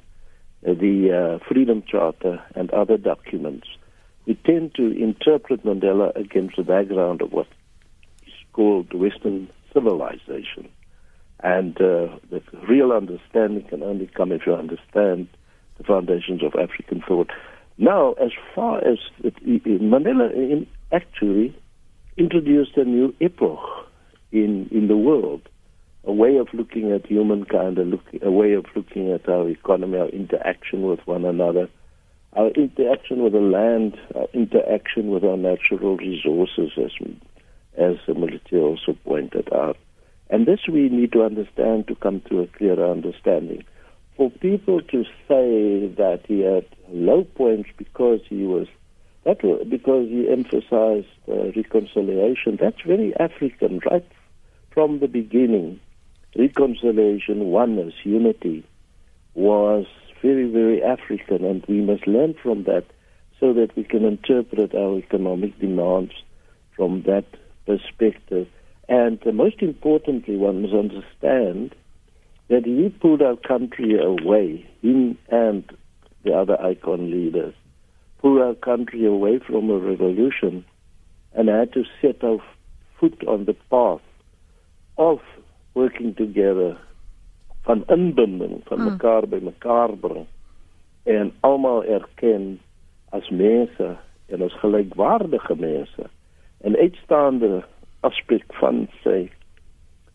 uh, 0.66 0.72
the 0.72 1.38
uh, 1.40 1.44
Freedom 1.46 1.82
Charter 1.86 2.42
and 2.54 2.70
other 2.70 2.96
documents. 2.96 3.68
We 4.24 4.34
tend 4.34 4.74
to 4.76 4.90
interpret 4.90 5.62
Mandela 5.64 6.16
against 6.16 6.56
the 6.56 6.62
background 6.62 7.20
of 7.20 7.32
what 7.32 7.48
is 8.26 8.32
called 8.54 8.94
Western 8.94 9.50
civilization. 9.74 10.70
And 11.42 11.76
uh, 11.76 12.16
the 12.30 12.42
real 12.66 12.92
understanding 12.92 13.66
can 13.68 13.82
only 13.82 14.06
come 14.06 14.32
if 14.32 14.46
you 14.46 14.54
understand 14.54 15.28
the 15.76 15.84
foundations 15.84 16.42
of 16.42 16.54
African 16.54 17.02
thought. 17.06 17.30
Now, 17.76 18.12
as 18.14 18.30
far 18.54 18.78
as 18.78 18.98
it, 19.22 19.36
Mandela 19.44 20.32
in, 20.32 20.66
actually 20.92 21.54
introduced 22.16 22.76
a 22.76 22.84
new 22.84 23.14
epoch 23.20 23.60
in, 24.32 24.68
in 24.70 24.88
the 24.88 24.96
world, 24.96 25.42
a 26.04 26.12
way 26.12 26.36
of 26.36 26.48
looking 26.52 26.92
at 26.92 27.06
humankind, 27.06 27.78
a, 27.78 27.82
look, 27.82 28.04
a 28.22 28.30
way 28.30 28.52
of 28.52 28.64
looking 28.74 29.12
at 29.12 29.28
our 29.28 29.48
economy, 29.48 29.98
our 29.98 30.08
interaction 30.08 30.82
with 30.82 31.00
one 31.06 31.24
another, 31.24 31.68
our 32.34 32.48
interaction 32.50 33.22
with 33.22 33.32
the 33.32 33.40
land, 33.40 33.98
our 34.14 34.26
interaction 34.32 35.10
with 35.10 35.24
our 35.24 35.36
natural 35.36 35.96
resources, 35.96 36.70
as, 36.78 36.90
as 37.76 37.96
Melite 38.08 38.52
also 38.52 38.96
pointed 39.04 39.52
out. 39.52 39.76
And 40.30 40.46
this 40.46 40.60
we 40.70 40.88
need 40.88 41.12
to 41.12 41.24
understand 41.24 41.88
to 41.88 41.96
come 41.96 42.22
to 42.30 42.40
a 42.40 42.46
clearer 42.46 42.90
understanding. 42.90 43.64
For 44.16 44.30
people 44.30 44.80
to 44.80 45.04
say 45.26 45.88
that 45.96 46.20
he 46.28 46.40
had 46.40 46.66
low 46.88 47.24
points 47.24 47.70
because 47.76 48.20
he 48.28 48.44
was 48.44 48.68
that 49.24 49.42
was 49.44 49.66
because 49.68 50.08
he 50.08 50.28
emphasized 50.28 51.08
uh, 51.28 51.52
reconciliation. 51.54 52.56
That's 52.60 52.80
very 52.86 53.14
African, 53.16 53.80
right 53.90 54.06
from 54.70 55.00
the 55.00 55.08
beginning. 55.08 55.80
Reconciliation, 56.36 57.46
oneness, 57.46 57.94
unity 58.04 58.64
was 59.34 59.86
very, 60.22 60.48
very 60.50 60.82
African, 60.82 61.44
and 61.44 61.64
we 61.66 61.80
must 61.80 62.06
learn 62.06 62.34
from 62.42 62.64
that 62.64 62.84
so 63.38 63.52
that 63.54 63.74
we 63.76 63.84
can 63.84 64.04
interpret 64.04 64.74
our 64.74 64.98
economic 64.98 65.58
demands 65.58 66.12
from 66.76 67.02
that 67.02 67.24
perspective. 67.66 68.46
And 68.88 69.24
uh, 69.26 69.32
most 69.32 69.60
importantly, 69.60 70.36
one 70.36 70.62
must 70.62 70.74
understand 70.74 71.74
that 72.48 72.64
he 72.64 72.88
pulled 73.00 73.22
our 73.22 73.36
country 73.36 73.98
away, 73.98 74.66
him 74.82 75.16
and 75.30 75.64
the 76.24 76.32
other 76.32 76.60
icon 76.60 77.10
leaders, 77.10 77.54
pull 78.20 78.42
our 78.42 78.54
country 78.54 79.06
away 79.06 79.38
from 79.38 79.70
a 79.70 79.78
revolution 79.78 80.64
and 81.32 81.48
had 81.48 81.72
to 81.72 81.84
set 82.00 82.22
our 82.22 82.38
foot 82.98 83.26
on 83.26 83.46
the 83.46 83.56
path 83.70 84.04
of 84.98 85.18
working 85.74 86.14
together 86.14 86.76
van 87.66 87.84
inbinding 87.88 88.62
van 88.68 88.78
mm. 88.78 88.84
mekaar 88.90 89.26
by 89.28 89.40
mekaar 89.40 89.96
bring 89.96 90.26
en 91.02 91.32
almal 91.40 91.84
erken 91.84 92.60
as 93.16 93.28
mense 93.30 93.88
en 94.26 94.42
as 94.42 94.56
gelykwaardige 94.62 95.56
mense 95.56 96.08
en 96.60 96.76
uitstaande 96.76 97.62
aspek 98.00 98.44
van 98.60 98.86
sy 99.04 99.20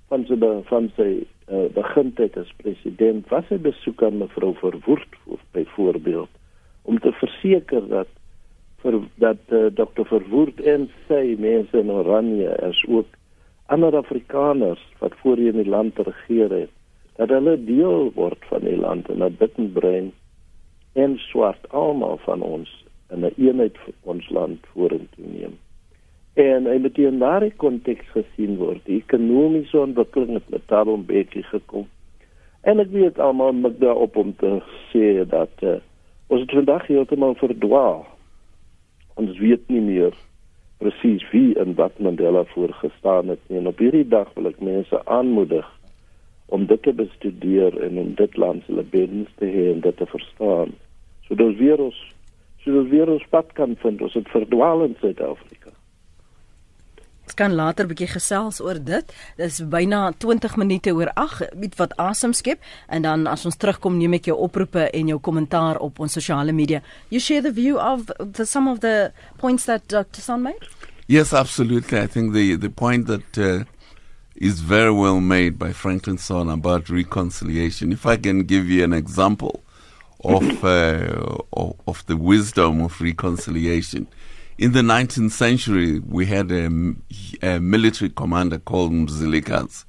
van 0.10 0.26
sy 0.30 0.38
van 0.70 0.90
sy 0.98 1.10
uh, 1.50 1.68
begintyd 1.74 2.38
as 2.38 2.54
president 2.62 3.30
was 3.34 3.48
hy 3.50 3.58
besoek 3.62 4.04
aan 4.06 4.22
mevrou 4.22 4.54
Verwoerd 4.62 5.22
byvoorbeeld 5.58 6.30
om 6.86 7.00
te 7.00 7.12
verseker 7.20 7.88
dat 7.90 8.12
vir 8.84 9.00
dat 9.22 9.42
uh, 9.50 9.68
Dr 9.74 10.06
Verwoerd 10.10 10.62
en 10.62 10.90
sy 11.10 11.36
mense 11.42 11.78
in 11.80 11.92
Oranje 11.92 12.54
is 12.70 12.82
ook 12.88 13.18
ander 13.74 13.98
Afrikaners 13.98 14.82
wat 15.02 15.18
voorheen 15.24 15.58
die 15.58 15.70
land 15.70 15.98
regeer 15.98 16.54
het 16.54 16.74
dat 17.18 17.32
hulle 17.34 17.56
deel 17.66 18.12
word 18.16 18.46
van 18.52 18.66
die 18.68 18.78
land 18.78 19.10
en 19.10 19.24
dat 19.24 19.38
Bittenbrein 19.40 20.12
en 20.94 21.18
swart 21.30 21.70
almal 21.72 22.20
van 22.28 22.42
ons 22.42 22.72
in 23.14 23.26
'n 23.26 23.34
eenheid 23.38 23.78
vir 23.86 23.94
ons 24.02 24.30
land 24.30 24.60
vorentoe 24.74 25.26
neem. 25.26 25.58
En 26.34 26.68
in 26.68 27.20
daardie 27.20 27.54
konteks 27.56 28.08
gesien 28.12 28.58
word. 28.58 28.86
Die 28.86 28.98
ekonomiese 28.98 29.80
ontwikkeling 29.80 30.34
het 30.34 30.50
met 30.50 30.68
daarom 30.68 31.06
baie 31.06 31.26
gekom. 31.32 31.88
En 32.62 32.80
ek 32.80 32.92
weet 32.92 33.20
almal 33.20 33.54
moet 33.54 33.80
daarop 33.80 34.16
om 34.16 34.36
te 34.36 34.62
sê 34.92 35.24
dat 35.30 35.52
uh, 35.62 35.78
ons 36.28 36.42
het 36.42 36.52
vandag 36.52 36.88
heeltemal 36.88 37.36
verdwaal. 37.40 38.06
Ons 39.16 39.38
weet 39.40 39.68
nie 39.72 39.82
meer 39.82 40.16
presies 40.82 41.24
wie 41.32 41.56
en 41.60 41.76
wat 41.80 42.00
Mandela 42.00 42.44
voorgestaan 42.52 43.32
het 43.34 43.40
nie. 43.48 43.60
En 43.62 43.68
op 43.68 43.80
hierdie 43.80 44.08
dag 44.08 44.32
wil 44.36 44.50
ek 44.52 44.60
mense 44.60 45.02
aanmoedig 45.06 45.68
om 46.54 46.66
dit 46.70 46.82
te 46.84 46.94
bestudeer 46.94 47.78
en 47.82 47.98
om 47.98 48.12
dit 48.20 48.38
langs 48.38 48.66
hulle 48.70 48.84
beddens 48.84 49.32
te 49.40 49.50
hê 49.50 49.70
en 49.72 49.82
dit 49.86 49.98
te 49.98 50.06
verstaan. 50.06 50.76
Sodat 51.28 51.56
weer 51.62 51.82
ons 51.82 52.02
sodat 52.66 52.90
weer 52.90 53.10
ons 53.14 53.26
pad 53.30 53.52
kan 53.54 53.76
vind. 53.82 54.02
Ons 54.02 54.18
het 54.18 54.30
verdwaal 54.34 54.88
in 54.88 54.96
Suid-Afrika. 55.00 55.65
Ons 57.26 57.34
kan 57.34 57.54
later 57.54 57.86
'n 57.86 57.90
bietjie 57.90 58.08
gesels 58.08 58.62
oor 58.62 58.78
dit. 58.80 59.06
Dis 59.38 59.62
byna 59.62 60.14
20 60.18 60.58
minute 60.58 60.94
oor 60.94 61.12
8, 61.16 61.50
iets 61.62 61.78
wat 61.78 61.98
asem 61.98 62.34
skep 62.34 62.60
en 62.88 63.02
dan 63.02 63.28
as 63.28 63.46
ons 63.46 63.56
terugkom 63.56 63.98
neem 63.98 64.14
ek 64.14 64.26
jou 64.26 64.38
oproepe 64.38 64.90
en 64.94 65.08
jou 65.08 65.20
kommentaar 65.20 65.78
op 65.80 66.00
ons 66.00 66.14
sosiale 66.14 66.52
media. 66.52 66.82
You 67.10 67.20
share 67.20 67.42
the 67.42 67.54
view 67.54 67.78
of 67.78 68.06
the 68.34 68.46
some 68.46 68.70
of 68.70 68.80
the 68.80 69.12
points 69.38 69.66
that 69.66 69.88
Dr. 69.88 70.22
Son 70.22 70.42
made? 70.42 70.68
Yes, 71.08 71.34
absolutely. 71.34 72.00
I 72.00 72.08
think 72.08 72.34
the 72.34 72.56
the 72.56 72.70
point 72.70 73.08
that 73.08 73.38
uh, 73.38 73.64
is 74.36 74.60
very 74.60 74.92
well 74.92 75.20
made 75.20 75.58
by 75.58 75.74
Franklin 75.74 76.18
Son 76.18 76.50
about 76.50 76.90
reconciliation. 76.90 77.92
If 77.92 78.06
I 78.06 78.18
can 78.18 78.44
give 78.44 78.70
you 78.70 78.84
an 78.84 78.94
example 78.94 79.62
of, 80.26 80.64
uh, 80.64 81.38
of, 81.54 81.76
of 81.88 82.06
the 82.08 82.18
wisdom 82.18 82.82
of 82.82 83.00
reconciliation. 83.02 84.08
In 84.58 84.72
the 84.72 84.80
19th 84.80 85.32
century, 85.32 86.00
we 86.00 86.28
had 86.28 86.50
a, 86.50 86.68
a 87.42 87.60
military 87.60 88.10
commander 88.10 88.58
called 88.58 88.94
Mzilikazi 88.94 89.84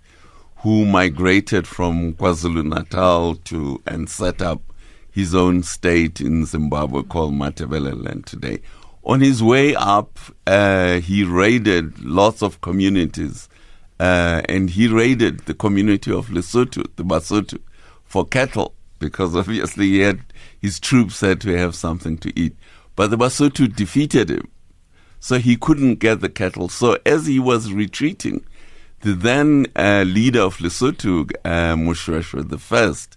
who 0.56 0.84
migrated 0.84 1.68
from 1.68 2.14
KwaZulu 2.14 2.74
Natal 2.74 3.36
to 3.36 3.80
and 3.86 4.10
set 4.10 4.42
up 4.42 4.60
his 5.08 5.36
own 5.36 5.62
state 5.62 6.20
in 6.20 6.44
Zimbabwe 6.46 7.04
called 7.04 7.34
Matabeleland 7.34 8.24
today. 8.24 8.60
On 9.04 9.20
his 9.20 9.40
way 9.40 9.76
up, 9.76 10.18
uh, 10.48 10.94
he 10.94 11.22
raided 11.22 12.04
lots 12.04 12.42
of 12.42 12.60
communities, 12.60 13.48
uh, 14.00 14.42
and 14.48 14.70
he 14.70 14.88
raided 14.88 15.46
the 15.46 15.54
community 15.54 16.10
of 16.10 16.26
Lesotho, 16.26 16.84
the 16.96 17.04
Basotho, 17.04 17.60
for 18.04 18.24
cattle 18.24 18.74
because 18.98 19.36
obviously 19.36 19.86
he 19.86 19.98
had 20.00 20.20
his 20.60 20.80
troops 20.80 21.20
had 21.20 21.40
to 21.42 21.56
have 21.56 21.76
something 21.76 22.18
to 22.18 22.36
eat. 22.36 22.56
But 22.96 23.10
the 23.10 23.16
Basotho 23.16 23.72
defeated 23.72 24.30
him, 24.30 24.48
so 25.20 25.38
he 25.38 25.56
couldn't 25.56 25.96
get 25.96 26.20
the 26.20 26.28
cattle. 26.28 26.68
So 26.68 26.98
as 27.06 27.26
he 27.26 27.38
was 27.38 27.72
retreating, 27.72 28.44
the 29.00 29.12
then 29.14 29.66
uh, 29.76 30.04
leader 30.06 30.40
of 30.40 30.56
Lesotho, 30.58 31.30
uh, 31.44 31.74
Moshoeshoe 31.74 32.48
the 32.48 32.58
first, 32.58 33.16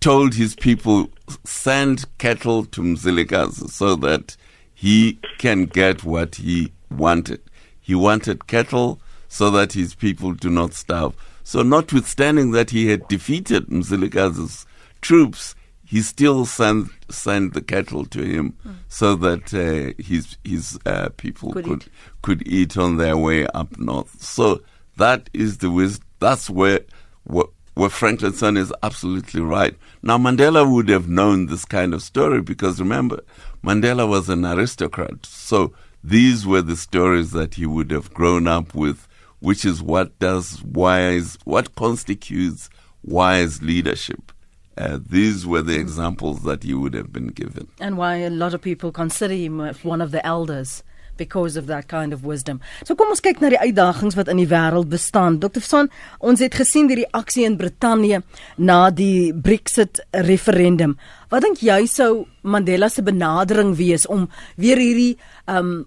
told 0.00 0.34
his 0.34 0.56
people 0.56 1.08
send 1.44 2.04
cattle 2.18 2.64
to 2.64 2.80
Mzilikazi 2.82 3.70
so 3.70 3.94
that 3.96 4.36
he 4.74 5.20
can 5.38 5.66
get 5.66 6.02
what 6.02 6.34
he 6.34 6.72
wanted. 6.90 7.40
He 7.80 7.94
wanted 7.94 8.48
cattle 8.48 9.00
so 9.28 9.50
that 9.52 9.72
his 9.72 9.94
people 9.94 10.32
do 10.32 10.50
not 10.50 10.74
starve. 10.74 11.14
So, 11.44 11.62
notwithstanding 11.62 12.50
that 12.50 12.70
he 12.70 12.88
had 12.88 13.06
defeated 13.08 13.68
Mzilikazi's 13.68 14.66
troops, 15.00 15.54
he 15.92 16.00
still 16.00 16.46
sent 16.46 16.88
sent 17.10 17.52
the 17.52 17.60
cattle 17.60 18.06
to 18.06 18.22
him 18.22 18.56
mm. 18.66 18.76
so 18.88 19.14
that 19.14 19.52
uh, 19.52 19.92
his 20.02 20.38
his 20.42 20.78
uh, 20.86 21.10
people 21.18 21.52
could 21.52 21.64
could 21.64 21.82
eat. 21.82 21.88
could 22.22 22.48
eat 22.48 22.76
on 22.78 22.96
their 22.96 23.18
way 23.18 23.46
up 23.48 23.78
north. 23.78 24.22
So 24.22 24.62
that 24.96 25.28
is 25.34 25.58
the 25.58 25.70
wisdom. 25.70 26.06
That's 26.18 26.48
where 26.48 26.80
where, 27.24 27.50
where 27.74 27.90
Franklin 27.90 28.32
Sonn 28.32 28.56
is 28.56 28.72
absolutely 28.82 29.42
right. 29.42 29.76
Now 30.02 30.16
Mandela 30.16 30.64
would 30.64 30.88
have 30.88 31.10
known 31.10 31.48
this 31.48 31.66
kind 31.66 31.92
of 31.92 32.02
story 32.02 32.40
because 32.40 32.80
remember, 32.80 33.20
Mandela 33.62 34.08
was 34.08 34.30
an 34.30 34.46
aristocrat. 34.46 35.26
So 35.26 35.74
these 36.02 36.46
were 36.46 36.62
the 36.62 36.78
stories 36.78 37.32
that 37.32 37.56
he 37.56 37.66
would 37.66 37.90
have 37.90 38.14
grown 38.14 38.48
up 38.48 38.74
with, 38.74 39.06
which 39.40 39.66
is 39.66 39.82
what 39.82 40.18
does 40.18 40.62
wise, 40.62 41.36
what 41.44 41.74
constitutes 41.74 42.70
wise 43.02 43.62
leadership. 43.62 44.31
Uh, 44.76 44.98
these 45.10 45.46
were 45.46 45.62
the 45.62 45.78
examples 45.78 46.42
that 46.42 46.62
he 46.62 46.74
would 46.74 46.94
have 46.94 47.12
been 47.12 47.28
given. 47.28 47.68
And 47.78 47.96
why 47.96 48.16
a 48.16 48.30
lot 48.30 48.54
of 48.54 48.62
people 48.62 48.90
consider 48.90 49.34
him 49.34 49.60
one 49.82 50.00
of 50.00 50.10
the 50.10 50.24
elders 50.26 50.82
because 51.16 51.56
of 51.56 51.66
that 51.66 51.88
kind 51.88 52.12
of 52.12 52.24
wisdom. 52.24 52.60
So 52.84 52.96
kom 52.96 53.12
ons 53.12 53.22
kyk 53.24 53.40
na 53.42 53.52
die 53.52 53.60
uitdagings 53.60 54.16
wat 54.18 54.30
in 54.32 54.40
die 54.40 54.48
wêreld 54.50 54.90
bestaan. 54.92 55.38
Dr. 55.42 55.62
Son, 55.64 55.90
ons 56.20 56.42
het 56.42 56.56
gesien 56.56 56.88
die 56.90 57.02
reaksie 57.02 57.44
in 57.48 57.58
Brittanje 57.60 58.22
na 58.56 58.90
die 58.90 59.32
Brexit 59.32 60.02
referendum. 60.28 60.96
Wat 61.32 61.44
dink 61.44 61.62
jy 61.64 61.84
sou 61.90 62.24
Mandela 62.42 62.88
se 62.90 63.04
benadering 63.06 63.76
wees 63.78 64.08
om 64.08 64.28
weer 64.56 64.80
hierdie 64.80 65.16
um 65.50 65.82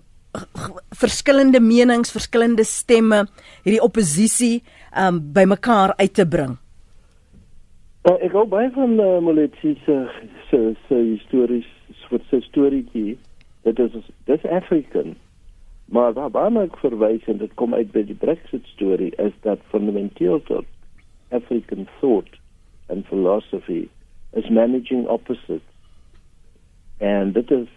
verskillende 1.00 1.62
menings, 1.63 2.12
verskillende 2.12 2.65
stemme, 2.68 3.22
hierdie 3.63 3.84
oppositie 3.84 4.60
um 4.92 5.22
bymekaar 5.36 5.96
uit 6.00 6.13
te 6.13 6.27
bring? 6.27 6.58
Uh, 8.06 8.20
ek 8.22 8.36
hou 8.38 8.44
baie 8.46 8.68
van 8.70 9.00
uh, 9.02 9.18
Moletsi 9.18 9.72
se 9.82 9.94
se 10.52 10.60
se 10.86 10.98
histories 11.02 11.70
vir 12.06 12.22
sy 12.30 12.38
storieetjie. 12.46 13.16
Dit 13.66 13.80
is 13.82 13.96
dis 14.30 14.44
African. 14.54 15.16
Maar 15.90 16.14
daar 16.14 16.30
waarna 16.36 16.68
ek 16.68 16.78
verwys 16.84 17.26
en 17.32 17.40
dit 17.42 17.54
kom 17.58 17.74
uit 17.74 17.90
by 17.96 18.04
die 18.06 18.18
Brexit 18.22 18.68
storie 18.76 19.10
is 19.24 19.34
dat 19.42 19.64
fundamenteel 19.72 20.38
tot 20.46 20.70
African 21.34 21.88
thought 21.98 22.30
and 22.94 23.10
philosophy 23.10 23.88
is 24.38 24.54
managing 24.54 25.08
opposites. 25.10 25.66
En 27.02 27.34
dit 27.34 27.52
is 27.52 27.72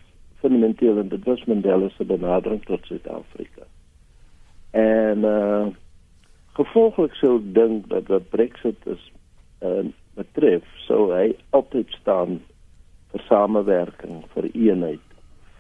fundamenteel 0.45 1.01
en 1.01 1.09
dit 1.09 1.25
was 1.25 1.45
Mandela 1.49 1.89
se 1.97 2.05
benadering 2.05 2.61
tot 2.69 2.85
Suid-Afrika. 2.85 3.65
En 4.77 5.25
uh 5.25 5.69
gevolglik 6.59 7.15
sou 7.15 7.39
dink 7.57 7.89
dat 7.89 8.13
wat 8.13 8.29
Brexit 8.29 8.87
is 8.93 9.09
uh 9.65 9.89
betref, 10.19 10.67
sou 10.87 11.09
hy 11.15 11.33
altyd 11.57 11.93
staan 12.01 12.41
vir 13.13 13.25
samewerking, 13.29 14.23
vir 14.35 14.51
eenheid, 14.53 15.05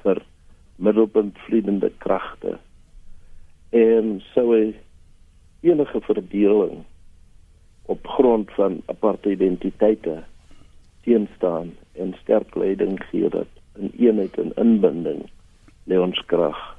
vir 0.03 0.21
middelpunt 0.77 1.38
vliedende 1.47 1.91
kragte. 2.03 2.59
En 3.75 4.19
sou 4.35 4.50
hy 4.53 4.65
enige 5.67 6.00
verdeling 6.07 6.85
op 7.88 8.07
grond 8.07 8.50
van 8.57 8.81
aparte 8.93 9.33
identiteite 9.33 10.23
teenstaan 11.07 11.73
en 11.93 12.15
sterk 12.23 12.55
leiding 12.55 12.99
gee 13.11 13.29
dat 13.33 13.49
in 13.79 13.93
eenheid 13.99 14.38
en 14.38 14.53
inbinding 14.61 15.25
lê 15.88 15.99
ons 16.00 16.21
krag. 16.27 16.77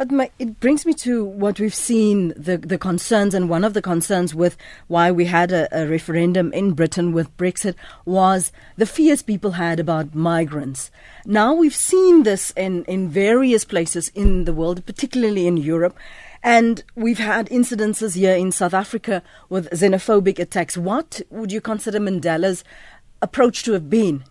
It, 0.00 0.32
it 0.38 0.60
brings 0.60 0.86
me 0.86 0.94
to 0.94 1.24
what 1.24 1.58
we've 1.58 1.74
seen 1.74 2.32
the 2.36 2.56
the 2.56 2.78
concerns, 2.78 3.34
and 3.34 3.48
one 3.48 3.64
of 3.64 3.74
the 3.74 3.82
concerns 3.82 4.32
with 4.32 4.56
why 4.86 5.10
we 5.10 5.24
had 5.24 5.50
a, 5.50 5.66
a 5.72 5.88
referendum 5.88 6.52
in 6.52 6.74
Britain 6.74 7.12
with 7.12 7.36
Brexit 7.36 7.74
was 8.04 8.52
the 8.76 8.86
fears 8.86 9.22
people 9.22 9.52
had 9.52 9.80
about 9.80 10.14
migrants. 10.14 10.92
Now 11.26 11.52
we've 11.52 11.74
seen 11.74 12.22
this 12.22 12.52
in 12.52 12.84
in 12.84 13.08
various 13.08 13.64
places 13.64 14.08
in 14.14 14.44
the 14.44 14.52
world, 14.52 14.86
particularly 14.86 15.48
in 15.48 15.56
Europe. 15.56 15.98
And 16.44 16.84
we've 16.94 17.18
had 17.18 17.48
incidences 17.48 18.14
here 18.14 18.36
in 18.36 18.52
South 18.52 18.72
Africa 18.72 19.24
with 19.48 19.68
xenophobic 19.70 20.38
attacks. 20.38 20.76
What 20.76 21.20
would 21.30 21.50
you 21.50 21.60
consider 21.60 21.98
Mandela's 21.98 22.62
approach 23.20 23.64
to 23.64 23.72
have 23.72 23.90
been 23.90 24.22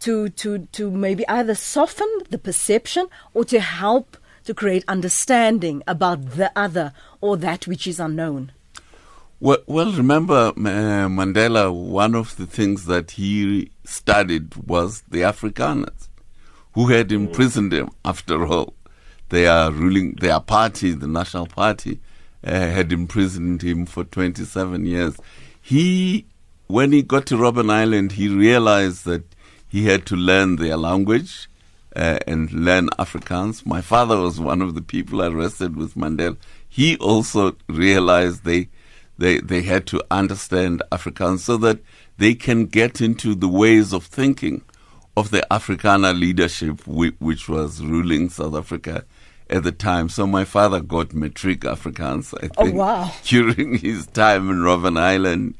to 0.00 0.28
to 0.28 0.66
to 0.72 0.90
maybe 0.90 1.26
either 1.28 1.54
soften 1.54 2.08
the 2.28 2.36
perception 2.36 3.06
or 3.32 3.46
to 3.46 3.60
help 3.60 4.18
to 4.44 4.54
create 4.54 4.84
understanding 4.88 5.82
about 5.86 6.32
the 6.32 6.52
other 6.56 6.92
or 7.20 7.36
that 7.36 7.66
which 7.66 7.86
is 7.86 7.98
unknown. 8.00 8.52
Well, 9.40 9.58
well 9.66 9.92
remember 9.92 10.48
uh, 10.48 10.52
Mandela. 10.52 11.72
One 11.74 12.14
of 12.14 12.36
the 12.36 12.46
things 12.46 12.86
that 12.86 13.12
he 13.12 13.70
studied 13.84 14.54
was 14.56 15.02
the 15.08 15.20
Afrikaners, 15.20 16.08
who 16.72 16.88
had 16.88 17.12
imprisoned 17.12 17.72
him. 17.72 17.90
After 18.04 18.46
all, 18.46 18.74
they 19.28 19.46
are 19.46 19.70
ruling 19.70 20.14
their 20.14 20.40
party, 20.40 20.92
the 20.92 21.08
National 21.08 21.46
Party, 21.46 22.00
uh, 22.44 22.50
had 22.52 22.92
imprisoned 22.92 23.62
him 23.62 23.86
for 23.86 24.04
27 24.04 24.86
years. 24.86 25.16
He, 25.60 26.26
when 26.66 26.92
he 26.92 27.02
got 27.02 27.26
to 27.26 27.36
Robben 27.36 27.70
Island, 27.70 28.12
he 28.12 28.28
realized 28.28 29.04
that 29.06 29.24
he 29.68 29.86
had 29.86 30.06
to 30.06 30.16
learn 30.16 30.56
their 30.56 30.76
language 30.76 31.48
uh, 31.96 32.18
and 32.26 32.52
learn 32.52 32.88
Afrikaans. 32.90 33.64
My 33.64 33.80
father 33.80 34.20
was 34.20 34.40
one 34.40 34.62
of 34.62 34.74
the 34.74 34.82
people 34.82 35.22
arrested 35.22 35.76
with 35.76 35.94
Mandela. 35.94 36.36
He 36.68 36.96
also 36.96 37.56
realized 37.68 38.44
they, 38.44 38.68
they, 39.18 39.38
they 39.38 39.62
had 39.62 39.86
to 39.88 40.02
understand 40.10 40.82
Afrikaans 40.90 41.40
so 41.40 41.56
that 41.58 41.80
they 42.18 42.34
can 42.34 42.66
get 42.66 43.00
into 43.00 43.34
the 43.34 43.48
ways 43.48 43.92
of 43.92 44.04
thinking 44.04 44.62
of 45.16 45.30
the 45.30 45.46
Afrikaner 45.50 46.18
leadership, 46.18 46.86
which 46.86 47.48
was 47.48 47.84
ruling 47.84 48.28
South 48.28 48.54
Africa 48.54 49.04
at 49.48 49.62
the 49.62 49.72
time. 49.72 50.08
So 50.08 50.26
my 50.26 50.44
father 50.44 50.80
got 50.80 51.12
matric 51.12 51.60
Afrikaans, 51.60 52.34
I 52.42 52.50
oh, 52.58 52.64
think, 52.64 52.74
oh, 52.74 52.78
wow. 52.78 53.12
during 53.24 53.78
his 53.78 54.06
time 54.08 54.50
in 54.50 54.58
Robben 54.58 54.98
Island. 54.98 55.56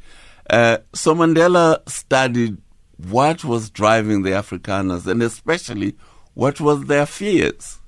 Uh, 0.50 0.78
so 0.92 1.14
Mandela 1.14 1.88
studied 1.88 2.58
what 2.96 3.44
was 3.44 3.70
driving 3.70 4.22
the 4.22 4.30
Afrikaners 4.30 5.06
and 5.06 5.22
especially 5.22 5.96
what 6.34 6.60
was 6.60 6.84
their 6.84 7.06
fears. 7.06 7.78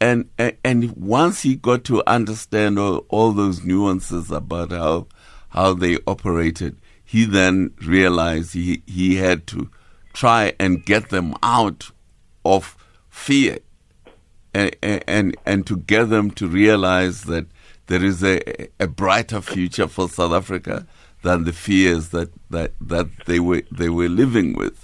And, 0.00 0.28
and 0.38 0.92
once 0.96 1.42
he 1.42 1.56
got 1.56 1.84
to 1.84 2.02
understand 2.06 2.78
all, 2.78 3.06
all 3.08 3.32
those 3.32 3.64
nuances 3.64 4.30
about 4.30 4.70
how 4.70 5.06
how 5.54 5.72
they 5.72 5.98
operated, 6.06 6.76
he 7.04 7.24
then 7.24 7.70
realized 7.80 8.54
he, 8.54 8.82
he 8.86 9.16
had 9.16 9.46
to 9.46 9.70
try 10.12 10.52
and 10.58 10.84
get 10.84 11.10
them 11.10 11.34
out 11.44 11.92
of 12.44 12.76
fear 13.08 13.58
and, 14.52 14.74
and, 14.82 15.36
and 15.46 15.64
to 15.66 15.76
get 15.76 16.10
them 16.10 16.32
to 16.32 16.48
realize 16.48 17.22
that 17.22 17.46
there 17.86 18.04
is 18.04 18.24
a, 18.24 18.40
a 18.80 18.88
brighter 18.88 19.40
future 19.40 19.86
for 19.86 20.08
South 20.08 20.32
Africa 20.32 20.86
than 21.22 21.44
the 21.44 21.52
fears 21.52 22.08
that, 22.08 22.30
that, 22.50 22.72
that 22.80 23.06
they, 23.26 23.38
were, 23.38 23.62
they 23.70 23.88
were 23.88 24.08
living 24.08 24.54
with. 24.54 24.83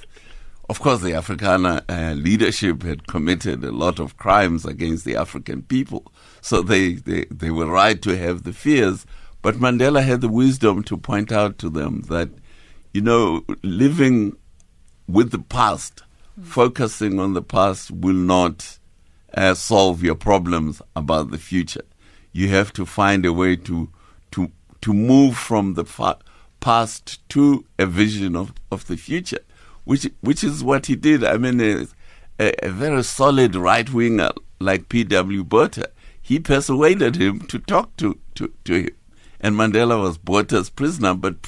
Of 0.70 0.78
course, 0.78 1.00
the 1.00 1.10
Afrikaner 1.10 1.82
uh, 1.88 2.14
leadership 2.14 2.84
had 2.84 3.08
committed 3.08 3.64
a 3.64 3.72
lot 3.72 3.98
of 3.98 4.16
crimes 4.16 4.64
against 4.64 5.04
the 5.04 5.16
African 5.16 5.62
people, 5.62 6.12
so 6.42 6.62
they, 6.62 6.92
they, 6.92 7.24
they 7.24 7.50
were 7.50 7.66
right 7.66 8.00
to 8.02 8.16
have 8.16 8.44
the 8.44 8.52
fears. 8.52 9.04
But 9.42 9.56
Mandela 9.56 10.00
had 10.00 10.20
the 10.20 10.28
wisdom 10.28 10.84
to 10.84 10.96
point 10.96 11.32
out 11.32 11.58
to 11.58 11.70
them 11.70 12.02
that, 12.02 12.28
you 12.94 13.00
know, 13.00 13.44
living 13.64 14.36
with 15.08 15.32
the 15.32 15.40
past, 15.40 16.04
mm. 16.40 16.44
focusing 16.46 17.18
on 17.18 17.34
the 17.34 17.42
past 17.42 17.90
will 17.90 18.14
not 18.14 18.78
uh, 19.34 19.54
solve 19.54 20.04
your 20.04 20.14
problems 20.14 20.80
about 20.94 21.32
the 21.32 21.38
future. 21.38 21.84
You 22.30 22.46
have 22.50 22.72
to 22.74 22.86
find 22.86 23.26
a 23.26 23.32
way 23.32 23.56
to 23.56 23.88
to 24.30 24.52
to 24.82 24.94
move 24.94 25.36
from 25.36 25.74
the 25.74 25.84
fa- 25.84 26.20
past 26.60 27.28
to 27.30 27.64
a 27.76 27.86
vision 27.86 28.36
of, 28.36 28.52
of 28.70 28.86
the 28.86 28.96
future, 28.96 29.40
which 29.90 30.08
which 30.20 30.44
is 30.44 30.62
what 30.62 30.86
he 30.86 30.94
did. 30.94 31.24
I 31.24 31.36
mean, 31.36 31.60
a, 31.60 31.84
a 32.38 32.68
very 32.70 33.02
solid 33.02 33.56
right 33.56 33.90
winger 33.92 34.30
like 34.60 34.88
P.W. 34.88 35.42
Botha, 35.42 35.90
he 36.22 36.38
persuaded 36.38 37.16
him 37.16 37.40
to 37.48 37.58
talk 37.58 37.96
to, 37.96 38.16
to, 38.36 38.52
to 38.66 38.82
him. 38.82 38.90
And 39.40 39.56
Mandela 39.56 40.00
was 40.00 40.16
Botha's 40.16 40.70
prisoner, 40.70 41.14
but 41.14 41.38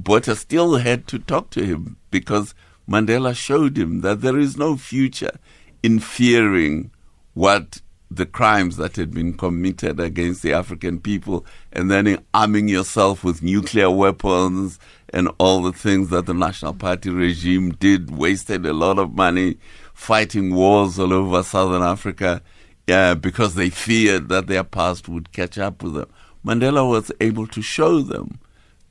Botha 0.00 0.34
still 0.34 0.76
had 0.76 1.06
to 1.08 1.18
talk 1.18 1.50
to 1.50 1.62
him 1.62 1.98
because 2.10 2.54
Mandela 2.88 3.36
showed 3.36 3.76
him 3.76 4.00
that 4.00 4.22
there 4.22 4.38
is 4.38 4.56
no 4.56 4.78
future 4.78 5.36
in 5.82 5.98
fearing 5.98 6.90
what 7.34 7.82
the 8.10 8.26
crimes 8.26 8.76
that 8.78 8.96
had 8.96 9.12
been 9.12 9.34
committed 9.34 10.00
against 10.00 10.42
the 10.42 10.52
African 10.52 10.98
people 10.98 11.44
and 11.72 11.90
then 11.90 12.24
arming 12.32 12.68
yourself 12.68 13.22
with 13.22 13.42
nuclear 13.42 13.90
weapons 13.90 14.78
and 15.10 15.30
all 15.38 15.62
the 15.62 15.72
things 15.72 16.08
that 16.10 16.26
the 16.26 16.34
National 16.34 16.72
Party 16.72 17.10
regime 17.10 17.70
did, 17.72 18.10
wasted 18.16 18.64
a 18.64 18.72
lot 18.72 18.98
of 18.98 19.14
money 19.14 19.58
fighting 19.92 20.54
wars 20.54 20.98
all 20.98 21.12
over 21.12 21.42
Southern 21.42 21.82
Africa 21.82 22.40
because 22.86 23.54
they 23.54 23.68
feared 23.68 24.28
that 24.30 24.46
their 24.46 24.64
past 24.64 25.08
would 25.08 25.32
catch 25.32 25.58
up 25.58 25.82
with 25.82 25.94
them. 25.94 26.08
Mandela 26.44 26.88
was 26.88 27.12
able 27.20 27.46
to 27.48 27.60
show 27.60 28.00
them 28.00 28.38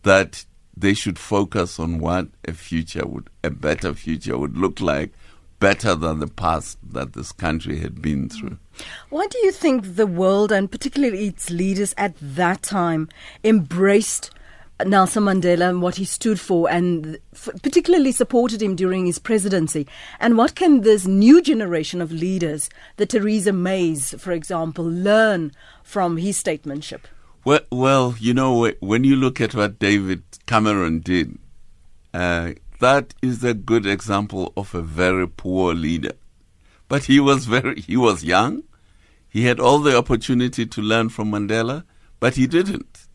that 0.04 0.46
they 0.76 0.94
should 0.94 1.18
focus 1.18 1.80
on 1.80 1.98
what 1.98 2.28
a 2.48 2.54
future 2.54 3.08
would, 3.08 3.32
a 3.44 3.50
better 3.50 3.96
future 3.96 4.38
would 4.38 4.56
look 4.56 4.80
like 4.80 5.12
better 5.60 5.96
than 5.96 6.20
the 6.20 6.28
past 6.28 6.78
that 6.84 7.14
this 7.14 7.32
country 7.32 7.80
had 7.80 8.02
been 8.02 8.30
through. 8.30 8.58
Why 9.10 9.28
do 9.28 9.38
you 9.40 9.52
think 9.52 9.96
the 9.96 10.08
world 10.08 10.52
and 10.52 10.72
particularly 10.72 11.28
its 11.28 11.50
leaders 11.50 11.94
at 11.98 12.16
that 12.22 12.62
time 12.62 13.10
embraced 13.44 14.32
Nelson 14.86 15.24
Mandela 15.24 15.70
and 15.70 15.82
what 15.82 15.96
he 15.96 16.06
stood 16.06 16.40
for 16.40 16.70
and 16.70 17.18
particularly 17.64 18.12
supported 18.12 18.62
him 18.62 18.76
during 18.76 19.06
his 19.06 19.18
presidency? 19.18 19.88
And 20.20 20.38
what 20.38 20.56
can 20.56 20.82
this 20.82 21.08
new 21.08 21.42
generation 21.42 22.02
of 22.02 22.12
leaders, 22.12 22.70
the 22.98 23.06
Theresa 23.06 23.54
Mays, 23.54 24.14
for 24.20 24.32
example, 24.32 24.86
learn 24.86 25.52
from 25.84 26.18
his 26.18 26.38
statesmanship? 26.38 27.08
Well, 27.44 27.62
well, 27.72 28.16
you 28.20 28.34
know, 28.34 28.72
when 28.80 29.04
you 29.04 29.16
look 29.16 29.40
at 29.42 29.56
what 29.56 29.80
David 29.80 30.22
Cameron 30.46 31.00
did, 31.00 31.40
uh, 32.14 32.52
that 32.80 33.14
is 33.22 33.44
a 33.44 33.54
good 33.54 33.86
example 33.86 34.54
of 34.56 34.74
a 34.76 34.82
very 34.82 35.28
poor 35.28 35.74
leader. 35.74 36.14
But 36.88 37.06
he 37.06 37.20
was 37.20 37.46
very 37.46 37.82
he 37.82 37.98
was 37.98 38.24
young. 38.24 38.64
He 39.30 39.46
had 39.46 39.60
all 39.60 39.80
the 39.80 39.98
opportunity 39.98 40.66
to 40.66 40.82
learn 40.82 41.10
from 41.10 41.32
Mandela, 41.32 41.84
but 42.20 42.36
he 42.36 42.48
didn't. 42.48 43.08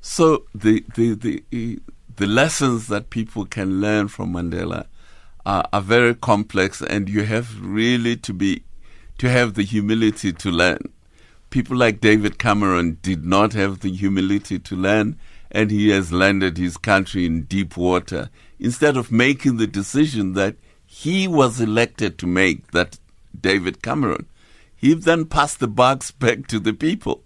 So 0.00 0.44
the 0.54 0.84
the 0.94 1.14
the 1.14 1.80
the 2.16 2.26
lessons 2.26 2.88
that 2.88 3.10
people 3.10 3.46
can 3.46 3.80
learn 3.80 4.08
from 4.08 4.32
Mandela 4.32 4.86
are, 5.46 5.64
are 5.72 5.80
very 5.80 6.14
complex, 6.14 6.82
and 6.82 7.08
you 7.08 7.24
have 7.24 7.60
really 7.60 8.16
to 8.16 8.32
be 8.32 8.62
to 9.18 9.28
have 9.28 9.54
the 9.54 9.62
humility 9.62 10.32
to 10.32 10.50
learn. 10.50 10.80
People 11.50 11.76
like 11.76 12.00
David 12.00 12.38
Cameron 12.38 12.98
did 13.02 13.24
not 13.24 13.52
have 13.52 13.80
the 13.80 13.90
humility 13.90 14.58
to 14.58 14.76
learn, 14.76 15.18
and 15.50 15.70
he 15.70 15.90
has 15.90 16.12
landed 16.12 16.56
his 16.58 16.76
country 16.76 17.26
in 17.26 17.42
deep 17.42 17.76
water 17.76 18.30
instead 18.60 18.96
of 18.96 19.10
making 19.10 19.56
the 19.56 19.66
decision 19.66 20.34
that 20.34 20.54
he 20.86 21.26
was 21.26 21.60
elected 21.60 22.18
to 22.18 22.26
make, 22.26 22.70
that 22.72 22.98
David 23.38 23.82
Cameron. 23.82 24.26
He 24.76 24.94
then 24.94 25.24
passed 25.24 25.60
the 25.60 25.68
buck 25.68 26.04
back 26.18 26.46
to 26.48 26.58
the 26.58 26.72
people. 26.72 27.22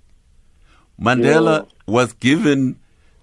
Mandela 1.00 1.66
yeah. 1.66 1.92
was 1.92 2.12
given 2.14 2.78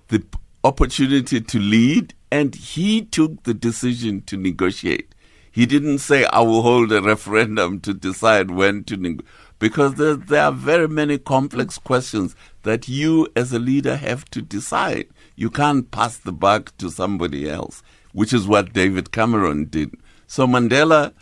the 0.10 0.24
opportunity 0.64 1.42
to 1.42 1.60
lead, 1.60 2.14
and 2.32 2.54
he 2.54 3.02
took 3.04 3.44
the 3.44 3.54
decision 3.54 4.22
to 4.24 4.38
negotiate. 4.38 5.14
He 5.52 5.66
didn't 5.66 6.00
say, 6.00 6.26
I 6.26 6.42
will 6.42 6.62
hold 6.62 6.92
a 6.92 7.02
referendum 7.02 7.80
to 7.82 7.94
decide 7.94 8.52
when 8.52 8.84
to 8.86 8.98
negotiate 8.98 9.28
because 9.62 9.94
there, 9.94 10.16
there 10.16 10.46
are 10.46 10.52
very 10.52 10.88
many 10.88 11.20
complex 11.20 11.78
questions 11.78 12.36
that 12.64 12.90
you 12.90 13.28
as 13.36 13.54
a 13.54 13.60
leader 13.60 13.96
have 13.96 14.26
to 14.32 14.42
decide. 14.42 15.08
You 15.36 15.52
can't 15.52 15.92
pass 15.92 16.18
the 16.18 16.32
buck 16.32 16.76
to 16.80 16.90
somebody 16.90 17.48
else, 17.48 17.84
which 18.14 18.34
is 18.34 18.48
what 18.48 18.74
David 18.74 19.12
Cameron 19.12 19.66
did. 19.66 19.94
So 20.28 20.48
Mandela, 20.48 21.14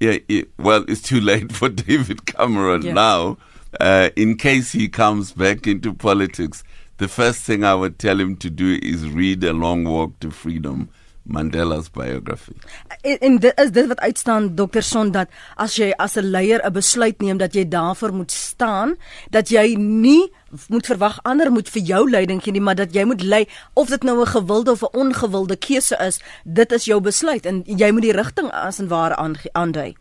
yeah, 0.00 0.18
it, 0.28 0.50
well, 0.58 0.84
it's 0.88 1.02
too 1.02 1.20
late 1.20 1.52
for 1.52 1.68
David 1.70 2.26
Cameron 2.26 2.82
yeah. 2.82 2.92
now. 2.92 3.38
Uh, 3.80 4.10
in 4.14 4.36
case 4.36 4.70
he 4.72 4.88
comes 4.88 5.32
back 5.32 5.66
into 5.66 5.92
politics, 5.92 6.62
the 6.98 7.08
first 7.08 7.42
thing 7.42 7.64
I 7.64 7.74
would 7.74 7.98
tell 7.98 8.20
him 8.20 8.36
to 8.36 8.50
do 8.50 8.78
is 8.82 9.08
read 9.08 9.42
A 9.42 9.52
Long 9.52 9.84
Walk 9.84 10.20
to 10.20 10.30
Freedom 10.30 10.88
Mandela's 11.24 11.90
biography. 11.90 12.52
En, 13.00 13.18
en 13.18 13.36
dit 13.36 13.60
is 13.60 13.70
dit 13.72 13.86
wat 13.86 14.00
uitstaan 14.00 14.54
Dr. 14.54 14.80
Son 14.80 15.10
dat 15.10 15.28
as 15.56 15.76
jy 15.76 15.90
as 15.96 16.16
'n 16.16 16.30
leier 16.30 16.60
'n 16.60 16.72
besluit 16.72 17.20
neem 17.20 17.36
dat 17.36 17.54
jy 17.54 17.68
daarvoor 17.68 18.12
moet 18.12 18.30
staan, 18.30 18.96
dat 19.30 19.48
jy 19.48 19.74
nie 19.78 20.32
moet 20.68 20.86
verwag 20.86 21.18
ander 21.22 21.50
moet 21.52 21.68
vir 21.68 21.82
jou 21.82 22.10
leiding 22.10 22.42
gee 22.42 22.52
nie, 22.52 22.60
maar 22.60 22.74
dat 22.74 22.94
jy 22.94 23.04
moet 23.04 23.22
lei 23.22 23.46
of 23.74 23.88
dit 23.88 24.02
nou 24.02 24.20
'n 24.20 24.26
gewilde 24.26 24.70
of 24.70 24.82
'n 24.82 24.96
ongewilde 24.98 25.56
keuse 25.56 25.96
is, 25.96 26.20
dit 26.44 26.72
is 26.72 26.84
jou 26.84 27.00
besluit 27.00 27.46
en 27.46 27.62
jy 27.64 27.90
moet 27.90 28.02
die 28.02 28.12
rigting 28.12 28.50
as 28.50 28.78
en 28.78 28.88
ware 28.88 29.16
aandui. 29.52 29.94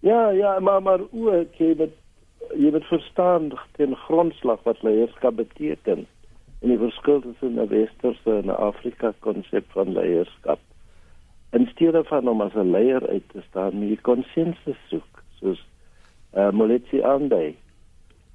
Ja, 0.00 0.30
ja, 0.30 0.60
maar 0.60 0.82
maar 0.82 1.00
ook 1.10 1.54
jy 1.58 1.74
moet 1.76 1.94
jy 2.56 2.70
moet 2.70 2.84
verstaan 2.84 3.50
ten 3.76 3.96
grondslag 3.96 4.62
wat 4.62 4.82
leierskap 4.82 5.36
beteken 5.36 6.06
en 6.62 6.68
die 6.68 6.78
verskil 6.78 7.20
tussen 7.20 7.58
'n 7.60 7.68
westerse 7.68 8.30
en 8.30 8.46
'n 8.46 8.56
Afrika 8.70 9.12
konsep 9.18 9.64
van 9.70 9.92
leierskap. 9.92 10.58
In 11.50 11.66
steede 11.66 12.04
van 12.04 12.28
om 12.28 12.40
as 12.40 12.54
'n 12.54 12.70
leier 12.70 13.08
uit 13.08 13.28
te 13.32 13.42
staan, 13.48 13.74
moet 13.74 13.88
jy 13.88 13.98
konsensus 14.02 14.80
soek, 14.88 15.22
soos 15.40 15.66
uh, 16.34 16.50
Moletsi 16.50 17.02
aandui 17.02 17.56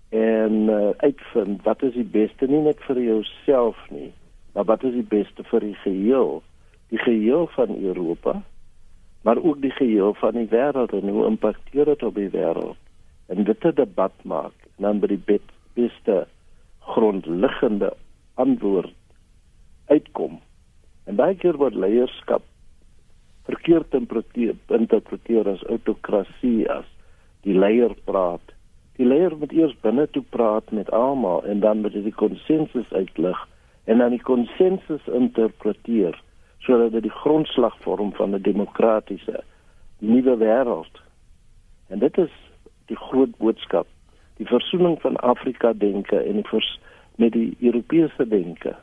en 0.10 0.54
uh, 0.70 0.90
uitvind 0.98 1.64
wat 1.64 1.82
is 1.84 1.94
die 1.94 2.10
beste 2.16 2.46
nie 2.46 2.62
net 2.62 2.82
vir 2.86 3.02
jouself 3.02 3.78
nie, 3.90 4.12
maar 4.54 4.66
wat 4.66 4.84
is 4.84 4.94
die 4.94 5.10
beste 5.10 5.44
vir 5.44 5.60
die 5.60 5.78
geheel, 5.82 6.42
die 6.90 7.02
geheel 7.02 7.48
van 7.56 7.76
Europa, 7.76 8.42
maar 9.22 9.38
ook 9.38 9.62
die 9.62 9.74
geheel 9.74 10.14
van 10.14 10.38
die 10.38 10.50
wêreld 10.50 10.94
en 10.94 11.10
hoe 11.10 11.26
impakteer 11.26 11.86
dit 11.86 12.04
op 12.04 12.16
die 12.16 12.30
wêreld? 12.30 12.78
En 13.28 13.44
dit 13.44 13.66
'n 13.66 13.76
debat 13.76 14.14
maak 14.24 14.54
en 14.78 14.84
dan 14.84 15.00
by 15.00 15.08
die 15.08 15.40
beste 15.74 16.28
grondliggende 16.80 17.94
antwoord 18.34 18.94
uitkom. 19.88 20.42
En 21.06 21.16
baie 21.16 21.36
keer 21.36 21.58
word 21.58 21.76
leierskap 21.76 22.44
verkeerd 23.46 23.94
interpreteer, 23.94 24.56
interpreteer 24.68 25.50
as 25.50 25.64
autokrasie 25.64 26.70
as 26.72 26.86
die 27.44 27.56
leier 27.58 27.96
praat. 28.08 28.54
Die 29.00 29.08
leier 29.08 29.36
moet 29.38 29.52
eers 29.52 29.74
binne 29.82 30.06
toe 30.16 30.24
praat 30.36 30.72
met 30.72 30.92
almal 30.92 31.44
en 31.50 31.60
dan 31.60 31.82
moet 31.82 31.96
hy 31.98 32.04
die 32.06 32.16
konsensus 32.16 32.92
uitlig 32.94 33.40
en 33.90 34.00
dan 34.00 34.16
die 34.16 34.24
konsensus 34.24 35.10
interpreteer 35.12 36.20
sodat 36.64 36.94
dit 36.96 37.04
die 37.04 37.18
grondslag 37.24 37.76
vorm 37.84 38.14
van 38.16 38.36
'n 38.36 38.42
demokratiese 38.42 39.44
nuwe 40.00 40.38
wêreld. 40.38 41.02
En 41.88 42.00
dit 42.00 42.18
is 42.18 42.32
die 42.86 42.98
groot 42.98 43.38
boodskap, 43.38 43.88
die 44.40 44.48
versoening 44.48 45.02
van 45.02 45.16
Afrika 45.16 45.74
denke 45.74 46.18
en 46.20 46.34
die 46.34 46.48
vers, 46.48 46.80
met 47.16 47.32
die 47.32 47.58
Europese 47.60 48.28
denke. 48.28 48.76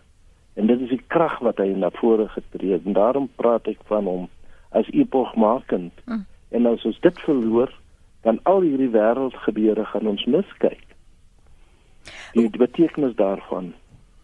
En 0.55 0.67
dit 0.67 0.81
is 0.81 0.89
die 0.89 1.03
krag 1.07 1.39
wat 1.39 1.59
hy 1.59 1.73
na 1.73 1.91
vore 1.91 2.29
getree 2.29 2.73
het 2.73 2.85
en 2.85 2.93
daarom 2.93 3.29
praat 3.37 3.67
ek 3.67 3.81
van 3.89 4.05
hom 4.05 4.29
as 4.71 4.89
epogmakend. 4.91 5.93
Mm. 6.05 6.25
En 6.49 6.67
as 6.67 6.85
ons 6.85 7.01
dit 7.01 7.21
verloor, 7.27 7.73
dan 8.23 8.41
al 8.43 8.61
hierdie 8.67 8.91
wêreldgebeure 8.93 9.85
gaan 9.85 10.07
ons 10.07 10.25
miskyk. 10.25 10.83
Die, 12.35 12.49
die 12.49 12.59
betekenis 12.59 13.15
daarvan 13.15 13.73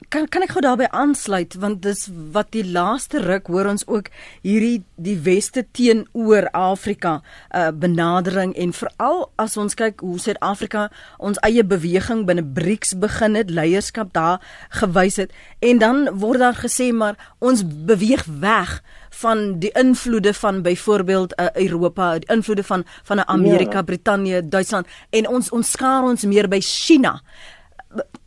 kan 0.08 0.28
kan 0.30 0.44
ek 0.44 0.52
gou 0.54 0.62
daarbey 0.62 0.86
aansluit 0.94 1.56
want 1.58 1.80
dis 1.82 2.04
wat 2.34 2.52
die 2.54 2.64
laaste 2.64 3.18
ruk 3.24 3.48
hoor 3.50 3.66
ons 3.72 3.84
ook 3.90 4.10
hierdie 4.44 4.84
die 5.02 5.16
weste 5.26 5.64
teenoor 5.74 6.46
Afrika 6.54 7.16
uh, 7.18 7.70
benadering 7.74 8.54
en 8.54 8.74
veral 8.76 9.24
as 9.42 9.56
ons 9.58 9.74
kyk 9.78 10.04
hoe 10.06 10.18
Suid-Afrika 10.22 10.86
ons 11.18 11.40
eie 11.46 11.64
beweging 11.66 12.22
binne 12.28 12.44
BRICS 12.44 12.94
begin 13.02 13.38
het 13.38 13.50
leierskap 13.50 14.12
daar 14.14 14.38
gewys 14.82 15.18
het 15.22 15.34
en 15.60 15.82
dan 15.82 16.04
word 16.22 16.44
daar 16.44 16.60
gesê 16.60 16.92
maar 16.94 17.18
ons 17.42 17.66
beweeg 17.66 18.26
weg 18.46 18.78
van 19.22 19.58
die 19.58 19.72
invloede 19.72 20.34
van 20.34 20.62
byvoorbeeld 20.62 21.34
uh, 21.40 21.46
Europa 21.54 22.18
die 22.18 22.32
invloede 22.34 22.62
van 22.62 22.84
van 23.04 23.16
'n 23.16 23.28
Amerika, 23.28 23.78
ja. 23.78 23.82
Brittanje, 23.82 24.48
Duitsland 24.48 24.86
en 25.10 25.28
ons 25.28 25.50
ons 25.50 25.70
skaar 25.70 26.02
ons 26.02 26.24
meer 26.24 26.48
by 26.48 26.60
China 26.60 27.20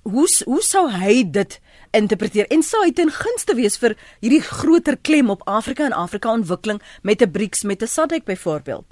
hoe 0.04 0.28
hoe 0.46 0.62
sou 0.62 0.86
hy 0.92 1.24
dit 1.32 1.58
interpreteer 1.98 2.50
en 2.54 2.64
sou 2.66 2.82
hy 2.84 2.92
ten 2.96 3.12
gunste 3.14 3.56
wees 3.58 3.78
vir 3.82 3.96
hierdie 4.24 4.42
groter 4.46 4.98
klem 5.10 5.32
op 5.34 5.46
Afrika 5.50 5.86
en 5.86 5.96
Afrika 5.98 6.32
ontwikkeling 6.34 6.82
met 7.04 7.22
'n 7.22 7.32
BRICS 7.32 7.64
met 7.64 7.82
'n 7.82 7.88
SADC 7.88 8.26
byvoorbeeld? 8.26 8.86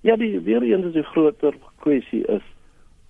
Ja, 0.00 0.16
die 0.16 0.40
weer 0.40 0.62
eens 0.62 0.84
is 0.84 0.94
'n 0.94 1.10
groter 1.12 1.54
kwessie 1.80 2.24
is 2.26 2.42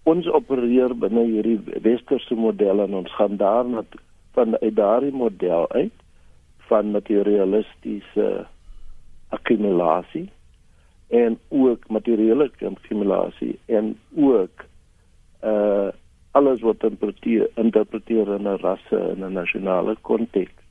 ons 0.02 0.26
opereer 0.26 0.94
binne 0.94 1.24
hierdie 1.24 1.60
westerse 1.82 2.34
model 2.34 2.80
en 2.80 2.94
ons 2.94 3.14
gaan 3.14 3.36
daarna 3.36 3.84
van 4.32 4.56
uit 4.60 4.76
daardie 4.76 5.12
model 5.12 5.70
uit 5.72 5.92
van 6.74 6.90
materialistiese 6.90 8.46
akkumulasie 9.28 10.30
en 11.08 11.38
ook 11.48 11.88
materiële 11.88 12.50
akkumulasie 12.70 13.58
en 13.66 13.98
ook 14.16 14.66
uh 15.44 15.88
alles 16.34 16.60
wat 16.66 16.82
interpreteer 16.82 17.50
interpreteer 17.54 18.28
in 18.34 18.48
'n 18.48 18.58
rasse 18.66 18.98
en 18.98 19.20
'n 19.24 19.32
nasionale 19.32 19.96
konteks. 20.00 20.62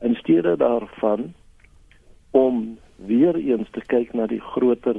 In 0.00 0.14
steede 0.14 0.56
daarvan 0.56 1.34
om 2.30 2.78
weer 2.96 3.36
eens 3.36 3.70
te 3.70 3.82
kyk 3.86 4.12
na 4.12 4.26
die 4.26 4.40
groter 4.40 4.96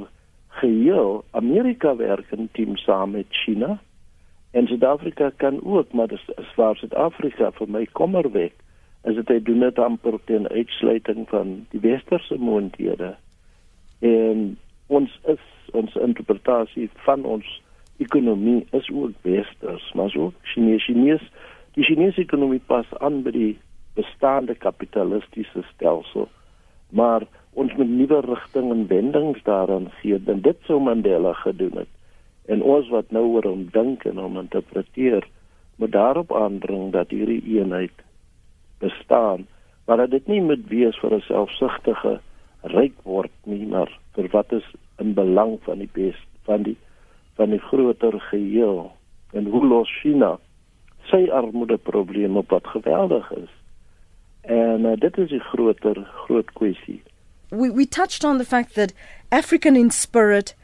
geheel, 0.48 1.24
Amerika 1.30 1.96
werk 1.96 2.30
in 2.30 2.48
team 2.52 2.76
saam 2.76 3.10
met 3.10 3.26
China 3.28 3.80
en 4.50 4.66
Suid-Afrika 4.66 5.30
kan 5.36 5.64
ook, 5.64 5.92
maar 5.92 6.08
dis 6.08 6.34
as 6.34 6.54
waar 6.54 6.76
Suid-Afrika 6.76 7.50
vir 7.52 7.68
my 7.68 7.86
kommer 7.92 8.30
weg. 8.30 8.52
As 9.06 9.14
dit 9.14 9.44
doen 9.46 9.62
dit 9.62 9.78
amper 9.78 10.18
teen 10.26 10.48
uitsluiting 10.48 11.28
van 11.30 11.52
die 11.70 11.80
westerse 11.80 12.38
moondhede. 12.38 13.14
En 14.02 14.56
ons 14.86 15.20
is 15.30 15.44
ons 15.72 15.94
interpretasie 15.94 16.88
van 17.06 17.24
ons 17.24 17.46
ekonomie 18.02 18.66
is 18.76 18.88
ook 18.90 19.14
westers, 19.22 19.86
maar 19.94 20.10
so 20.10 20.32
Chinese 20.42 20.84
Chinese 20.84 21.30
die 21.76 21.84
Chinese 21.84 22.20
ekonomie 22.20 22.62
pas 22.66 22.88
aan 23.04 23.20
by 23.24 23.32
die 23.34 23.52
bestaande 23.96 24.54
kapitalistiese 24.54 25.64
stelsel. 25.74 26.28
Maar 26.90 27.26
ons 27.52 27.72
moet 27.76 27.90
nuwe 27.90 28.20
rigting 28.24 28.70
en 28.72 28.86
wendings 28.88 29.42
daaraan 29.44 29.90
gee. 30.00 30.18
Dan 30.22 30.40
dit 30.40 30.56
sou 30.68 30.80
Mandela 30.80 31.32
gedoen 31.42 31.82
het. 31.82 31.92
En 32.46 32.62
ons 32.62 32.88
wat 32.88 33.10
nou 33.10 33.24
oor 33.34 33.48
hom 33.48 33.66
dink 33.72 34.04
en 34.08 34.20
hom 34.22 34.38
interpreteer, 34.40 35.26
moet 35.76 35.92
daarop 35.92 36.32
aandring 36.32 36.92
dat 36.92 37.12
hierdie 37.12 37.42
eenheid 37.58 38.04
bestaan, 38.78 39.46
maar 39.86 39.96
dat 39.96 40.10
dit 40.10 40.26
nie 40.26 40.40
moet 40.40 40.66
wees 40.68 40.98
vir 40.98 41.14
'n 41.14 41.20
selfsugtige 41.20 42.20
ryk 42.62 42.96
word 43.02 43.32
nie, 43.44 43.66
maar 43.66 43.90
vir 44.14 44.28
wat 44.32 44.52
is 44.52 44.66
in 44.98 45.14
belang 45.14 45.58
van 45.62 45.78
die 45.78 45.90
bes 45.92 46.16
van 46.44 46.62
die 46.62 46.76
van 47.36 47.50
die 47.50 47.60
groter 47.60 48.20
geheel 48.20 48.92
en 49.32 49.46
hoe 49.46 49.66
los 49.66 49.90
China 50.00 50.38
sy 51.10 51.28
armoede 51.30 51.76
probleem 51.76 52.36
op 52.36 52.50
wat 52.50 52.66
geweldig 52.66 53.30
is. 53.30 53.52
En 54.40 54.80
uh, 54.84 54.96
dit 54.98 55.18
is 55.18 55.30
'n 55.30 55.44
groter 55.52 55.96
groot 56.14 56.52
kwessie. 56.52 57.02
We 57.48 57.72
we 57.72 57.88
touched 57.88 58.24
on 58.24 58.38
the 58.38 58.44
fact 58.44 58.74
that 58.74 58.94
African 59.28 59.76
in 59.76 59.90
spirit 59.90 60.56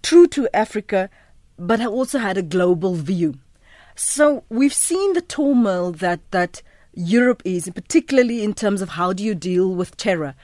true 0.00 0.28
to 0.28 0.46
Africa 0.50 1.08
but 1.56 1.86
also 1.86 2.18
had 2.18 2.36
a 2.36 2.42
global 2.42 2.94
view. 2.94 3.32
So 3.94 4.42
we've 4.48 4.74
seen 4.74 5.12
the 5.12 5.26
turmoil 5.26 5.92
that 5.92 6.20
that 6.30 6.62
Europe 6.96 7.42
is 7.44 7.68
particularly 7.74 8.42
in 8.44 8.54
terms 8.54 8.80
of 8.80 8.90
how 8.90 9.12
do 9.12 9.24
you 9.24 9.34
deal 9.34 9.74
with 9.74 9.96
terror 9.96 10.34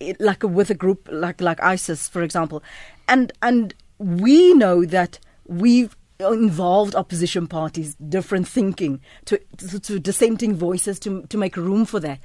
it, 0.00 0.20
like 0.20 0.42
with 0.42 0.70
a 0.70 0.74
group 0.74 1.08
like 1.12 1.40
like 1.40 1.62
ISIS 1.62 2.08
for 2.08 2.22
example 2.22 2.62
and 3.08 3.32
and 3.42 3.74
we 3.98 4.54
know 4.54 4.84
that 4.84 5.18
we've 5.46 5.94
involved 6.28 6.94
opposition 6.94 7.46
parties, 7.46 7.94
different 7.94 8.46
thinking, 8.46 9.00
to, 9.24 9.40
to, 9.56 9.80
to, 9.80 9.98
dissenting 9.98 10.54
voices 10.54 10.98
to, 11.00 11.22
to 11.28 11.38
make 11.38 11.56
room 11.56 11.84
for 11.84 12.00
that. 12.00 12.20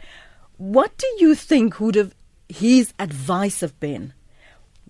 What 0.58 0.98
do 0.98 1.08
you 1.20 1.36
think 1.36 1.80
would 1.80 1.96
have 1.96 2.16
his 2.48 2.94
advice 3.00 3.62
have 3.62 3.80
been 3.80 4.14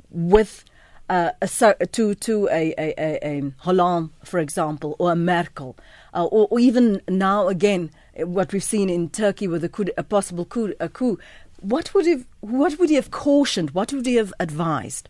with 0.09 0.65
uh, 1.09 1.31
a, 1.41 1.47
to, 1.87 2.15
to 2.15 2.47
a, 2.49 2.73
a, 2.77 2.93
a, 2.97 3.19
a 3.23 3.51
Hollande, 3.59 4.09
for 4.23 4.39
example, 4.39 4.95
or 4.99 5.11
a 5.11 5.15
Merkel, 5.15 5.77
uh, 6.13 6.25
or, 6.25 6.47
or, 6.49 6.59
even 6.59 7.01
now 7.07 7.47
again, 7.47 7.91
what 8.17 8.53
we've 8.53 8.63
seen 8.63 8.89
in 8.89 9.09
Turkey 9.09 9.47
with 9.47 9.63
a, 9.63 9.69
coup, 9.69 9.85
a 9.97 10.03
possible 10.03 10.45
coup, 10.45 10.73
a 10.79 10.89
coup? 10.89 11.19
What 11.61 11.93
would, 11.93 12.05
have, 12.05 12.25
what 12.41 12.77
would 12.79 12.89
he 12.89 12.95
have 12.95 13.11
cautioned? 13.11 13.71
What 13.71 13.91
would 13.93 14.05
he 14.05 14.15
have 14.15 14.33
advised? 14.39 15.09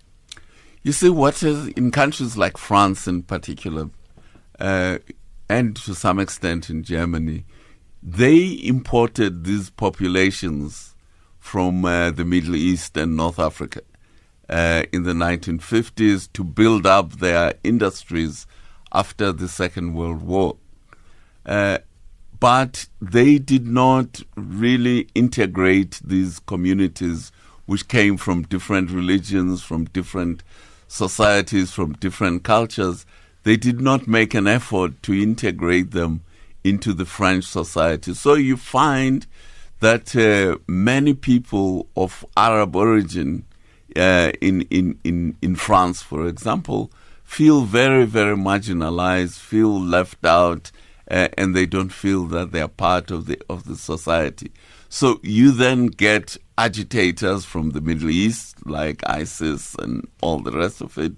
You 0.83 0.91
see, 0.91 1.09
what 1.09 1.41
is 1.41 1.67
in 1.69 1.91
countries 1.91 2.37
like 2.37 2.57
France 2.57 3.07
in 3.07 3.23
particular, 3.23 3.89
uh, 4.59 4.99
and 5.49 5.75
to 5.77 5.95
some 5.95 6.19
extent 6.19 6.69
in 6.69 6.83
Germany, 6.83 7.43
they 8.03 8.59
imported 8.63 9.45
these 9.45 9.71
populations 9.71 10.95
from 11.39 11.85
uh, 11.85 12.11
the 12.11 12.23
Middle 12.23 12.55
East 12.55 12.95
and 12.97 13.17
North 13.17 13.39
Africa 13.39 13.81
uh, 14.47 14.83
in 14.91 15.03
the 15.03 15.13
1950s 15.13 16.31
to 16.33 16.43
build 16.43 16.85
up 16.85 17.13
their 17.13 17.55
industries 17.63 18.45
after 18.91 19.31
the 19.31 19.47
Second 19.47 19.95
World 19.95 20.21
War. 20.21 20.57
Uh, 21.45 21.79
but 22.45 22.85
they 23.01 23.39
did 23.39 23.65
not 23.65 24.21
really 24.35 25.07
integrate 25.15 25.99
these 26.05 26.37
communities 26.37 27.31
which 27.65 27.87
came 27.87 28.17
from 28.17 28.43
different 28.43 28.91
religions, 28.91 29.63
from 29.63 29.85
different 29.85 30.43
societies 30.87 31.71
from 31.71 31.93
different 31.93 32.43
cultures, 32.43 33.03
they 33.45 33.57
did 33.57 33.81
not 33.81 34.07
make 34.07 34.35
an 34.35 34.45
effort 34.45 35.01
to 35.01 35.11
integrate 35.13 35.89
them 35.89 36.21
into 36.63 36.93
the 36.93 37.05
French 37.05 37.45
society. 37.45 38.13
So 38.13 38.35
you 38.35 38.57
find 38.57 39.25
that 39.79 40.15
uh, 40.15 40.57
many 40.67 41.15
people 41.15 41.87
of 41.95 42.23
Arab 42.37 42.75
origin 42.75 43.43
uh, 43.95 44.31
in, 44.39 44.61
in, 44.69 44.99
in, 45.03 45.35
in 45.41 45.55
France, 45.55 46.03
for 46.03 46.27
example, 46.27 46.91
feel 47.23 47.61
very, 47.61 48.05
very 48.05 48.35
marginalized, 48.35 49.39
feel 49.39 49.79
left 49.79 50.23
out, 50.25 50.71
uh, 51.09 51.27
and 51.37 51.55
they 51.55 51.65
don't 51.65 51.91
feel 51.91 52.25
that 52.25 52.51
they 52.51 52.61
are 52.61 52.67
part 52.67 53.11
of 53.11 53.25
the, 53.25 53.39
of 53.49 53.65
the 53.65 53.75
society. 53.75 54.51
So 54.89 55.19
you 55.23 55.51
then 55.51 55.87
get 55.87 56.37
agitators 56.57 57.45
from 57.45 57.71
the 57.71 57.81
Middle 57.81 58.09
East, 58.09 58.65
like 58.65 59.07
ISIS 59.07 59.75
and 59.75 60.07
all 60.21 60.39
the 60.39 60.51
rest 60.51 60.81
of 60.81 60.97
it, 60.97 61.13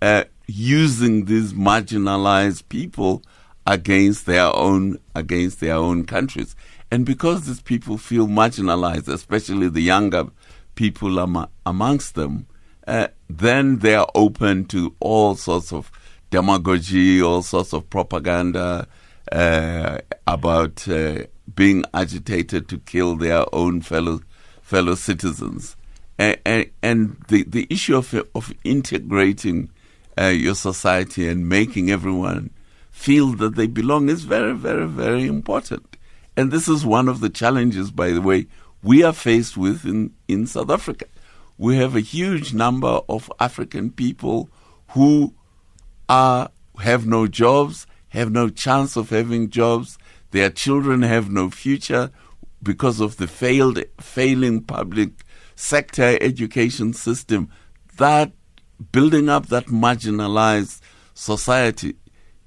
uh, 0.00 0.24
using 0.46 1.24
these 1.24 1.52
marginalized 1.54 2.68
people 2.68 3.22
against 3.66 4.26
their 4.26 4.54
own 4.54 4.98
against 5.14 5.60
their 5.60 5.76
own 5.76 6.04
countries. 6.04 6.54
And 6.90 7.06
because 7.06 7.46
these 7.46 7.62
people 7.62 7.96
feel 7.96 8.26
marginalized, 8.26 9.08
especially 9.08 9.68
the 9.68 9.80
younger 9.80 10.26
people 10.74 11.18
am- 11.20 11.46
amongst 11.64 12.14
them, 12.16 12.46
uh, 12.86 13.08
then 13.30 13.78
they 13.78 13.94
are 13.94 14.08
open 14.14 14.66
to 14.66 14.94
all 15.00 15.36
sorts 15.36 15.72
of 15.72 15.90
demagogy, 16.30 17.22
all 17.22 17.42
sorts 17.42 17.72
of 17.72 17.88
propaganda 17.88 18.88
about 19.32 20.88
uh, 20.88 21.24
being 21.54 21.84
agitated 21.94 22.68
to 22.68 22.78
kill 22.78 23.16
their 23.16 23.44
own 23.54 23.80
fellow 23.80 24.20
fellow 24.62 24.94
citizens. 24.94 25.76
And, 26.18 26.38
and, 26.44 26.70
and 26.82 27.16
the, 27.28 27.42
the 27.44 27.66
issue 27.68 27.96
of, 27.96 28.14
of 28.34 28.52
integrating 28.64 29.70
uh, 30.18 30.26
your 30.26 30.54
society 30.54 31.28
and 31.28 31.48
making 31.48 31.90
everyone 31.90 32.50
feel 32.90 33.32
that 33.32 33.56
they 33.56 33.66
belong 33.66 34.08
is 34.08 34.24
very, 34.24 34.54
very, 34.54 34.86
very 34.86 35.26
important. 35.26 35.96
And 36.36 36.50
this 36.50 36.68
is 36.68 36.86
one 36.86 37.08
of 37.08 37.20
the 37.20 37.28
challenges, 37.28 37.90
by 37.90 38.10
the 38.10 38.22
way, 38.22 38.46
we 38.82 39.02
are 39.02 39.12
faced 39.12 39.56
with 39.56 39.84
in, 39.84 40.14
in 40.28 40.46
South 40.46 40.70
Africa. 40.70 41.06
We 41.58 41.76
have 41.76 41.94
a 41.94 42.00
huge 42.00 42.54
number 42.54 43.00
of 43.08 43.30
African 43.38 43.90
people 43.90 44.48
who 44.88 45.34
are 46.08 46.50
have 46.80 47.06
no 47.06 47.26
jobs, 47.26 47.86
have 48.12 48.30
no 48.30 48.50
chance 48.50 48.96
of 48.96 49.08
having 49.08 49.48
jobs. 49.48 49.98
Their 50.32 50.50
children 50.50 51.00
have 51.00 51.30
no 51.30 51.48
future 51.48 52.10
because 52.62 53.00
of 53.00 53.16
the 53.16 53.26
failed 53.26 53.82
failing 54.00 54.62
public 54.62 55.24
sector 55.54 56.18
education 56.20 56.92
system. 56.92 57.48
That 57.96 58.32
building 58.92 59.30
up 59.30 59.46
that 59.46 59.66
marginalized 59.66 60.80
society 61.14 61.96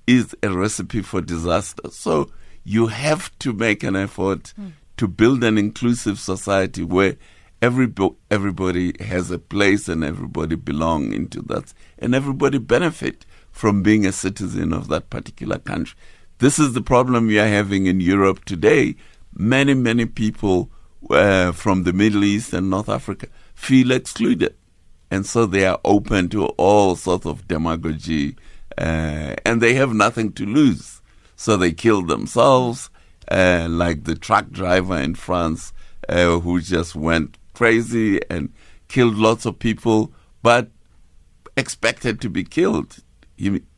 is 0.05 0.35
a 0.43 0.51
recipe 0.51 1.01
for 1.01 1.19
disaster. 1.21 1.89
So 1.89 2.29
you 2.63 2.87
have 2.87 3.35
to 3.39 3.51
make 3.51 3.81
an 3.81 3.95
effort 3.95 4.53
mm. 4.59 4.73
to 4.97 5.07
build 5.07 5.43
an 5.43 5.57
inclusive 5.57 6.19
society 6.19 6.83
where 6.83 7.17
every 7.59 7.91
everybody 8.29 8.93
has 9.03 9.31
a 9.31 9.39
place 9.39 9.87
and 9.87 10.03
everybody 10.03 10.55
belong 10.55 11.11
into 11.11 11.41
that 11.41 11.73
and 11.97 12.13
everybody 12.13 12.59
benefit 12.59 13.25
from 13.55 13.81
being 13.81 14.05
a 14.05 14.11
citizen 14.11 14.73
of 14.73 14.89
that 14.89 15.09
particular 15.09 15.57
country. 15.57 15.97
This 16.39 16.59
is 16.59 16.73
the 16.73 16.81
problem 16.81 17.27
we 17.27 17.39
are 17.39 17.47
having 17.47 17.85
in 17.85 18.01
Europe 18.01 18.43
today. 18.43 18.95
Many, 19.33 19.73
many 19.73 20.05
people 20.05 20.69
uh, 21.09 21.53
from 21.53 21.83
the 21.83 21.93
Middle 21.93 22.25
East 22.25 22.51
and 22.51 22.69
North 22.69 22.89
Africa 22.89 23.27
feel 23.53 23.91
excluded. 23.91 24.53
And 25.09 25.25
so 25.25 25.45
they 25.45 25.65
are 25.65 25.79
open 25.85 26.27
to 26.29 26.47
all 26.57 26.97
sorts 26.97 27.25
of 27.25 27.47
demagogy 27.47 28.35
uh, 28.77 29.35
and 29.45 29.61
they 29.61 29.75
have 29.75 29.93
nothing 29.93 30.33
to 30.33 30.45
lose. 30.45 31.01
So 31.37 31.55
they 31.55 31.71
kill 31.71 32.01
themselves, 32.01 32.89
uh, 33.31 33.67
like 33.69 34.03
the 34.03 34.15
truck 34.15 34.49
driver 34.51 34.97
in 34.97 35.15
France 35.15 35.71
uh, 36.09 36.39
who 36.41 36.59
just 36.59 36.93
went 36.93 37.37
crazy 37.53 38.19
and 38.29 38.51
killed 38.89 39.15
lots 39.15 39.45
of 39.45 39.59
people, 39.59 40.11
but 40.43 40.71
expected 41.55 42.19
to 42.19 42.29
be 42.29 42.43
killed 42.43 42.97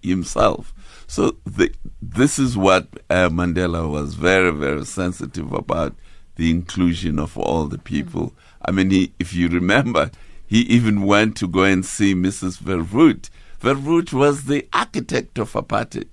himself. 0.02 0.74
So 1.08 1.38
the, 1.46 1.74
this 2.02 2.38
is 2.38 2.58
what 2.58 2.88
uh, 3.10 3.30
Mandela 3.30 3.90
was 3.90 4.16
very, 4.16 4.52
very 4.52 4.86
sensitive 4.86 5.54
about 5.54 5.96
the 6.36 6.52
inclusion 6.52 7.18
of 7.20 7.38
all 7.38 7.66
the 7.66 7.78
people. 7.78 8.34
I 8.64 8.72
mean, 8.72 8.92
he, 8.92 9.14
if 9.20 9.34
you 9.34 9.48
remember, 9.48 10.12
he 10.46 10.60
even 10.62 11.02
went 11.02 11.36
to 11.38 11.48
go 11.48 11.64
and 11.64 11.86
see 11.86 12.14
Mrs. 12.14 12.60
Verwoerd. 12.62 13.30
Verwoerd 13.62 14.14
was 14.14 14.46
the 14.46 14.68
architect 14.72 15.40
of 15.40 15.54
apartheid 15.54 16.08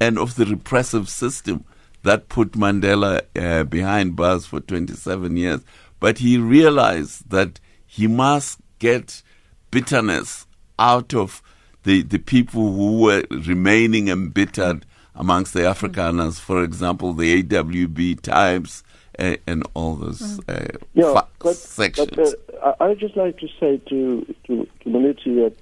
and 0.00 0.18
of 0.18 0.34
the 0.34 0.44
repressive 0.44 1.08
system 1.08 1.64
that 2.02 2.28
put 2.28 2.52
Mandela 2.52 3.22
uh, 3.36 3.64
behind 3.64 4.16
bars 4.16 4.46
for 4.46 4.60
27 4.60 5.36
years. 5.36 5.60
But 6.00 6.18
he 6.18 6.38
realized 6.38 7.30
that 7.30 7.60
he 7.86 8.08
must 8.08 8.58
get 8.80 9.22
bitterness 9.70 10.46
out 10.78 11.14
of 11.14 11.40
the, 11.84 12.02
the 12.02 12.18
people 12.18 12.72
who 12.72 13.00
were 13.00 13.24
remaining 13.30 14.08
embittered 14.08 14.86
amongst 15.14 15.52
the 15.52 15.60
Afrikaners, 15.60 16.40
for 16.40 16.62
example, 16.62 17.12
the 17.12 17.42
AWB 17.42 18.20
types 18.20 18.82
uh, 19.18 19.36
and 19.46 19.62
all 19.74 19.96
those 19.96 20.40
uh, 20.48 20.68
yeah, 20.94 21.12
fa- 21.12 21.28
but, 21.38 21.56
sections. 21.56 22.10
But, 22.14 22.34
uh, 22.62 22.74
I 22.80 22.88
would 22.88 22.98
just 22.98 23.16
like 23.16 23.38
to 23.38 23.48
say 23.60 23.78
to, 23.88 24.34
to, 24.46 24.68
to 24.80 24.88
Maluti 24.88 25.34
that 25.36 25.54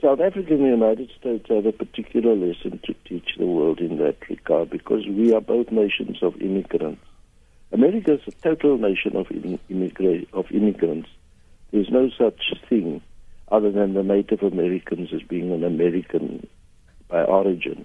South 0.00 0.20
Africa 0.20 0.54
and 0.54 0.64
the 0.64 0.68
United 0.68 1.10
States 1.18 1.46
have 1.48 1.66
a 1.66 1.72
particular 1.72 2.34
lesson 2.34 2.80
to 2.84 2.94
teach 3.06 3.36
the 3.38 3.46
world 3.46 3.80
in 3.80 3.98
that 3.98 4.16
regard 4.28 4.70
because 4.70 5.06
we 5.06 5.34
are 5.34 5.40
both 5.40 5.70
nations 5.70 6.22
of 6.22 6.40
immigrants. 6.40 7.02
America 7.72 8.14
is 8.14 8.20
a 8.26 8.30
total 8.42 8.78
nation 8.78 9.16
of, 9.16 9.28
immigra- 9.28 10.26
of 10.32 10.50
immigrants. 10.52 11.08
There's 11.70 11.90
no 11.90 12.10
such 12.16 12.54
thing 12.68 13.02
other 13.54 13.70
than 13.70 13.94
the 13.94 14.02
Native 14.02 14.42
Americans 14.42 15.10
as 15.12 15.22
being 15.22 15.52
an 15.52 15.64
American 15.64 16.46
by 17.08 17.22
origin. 17.22 17.84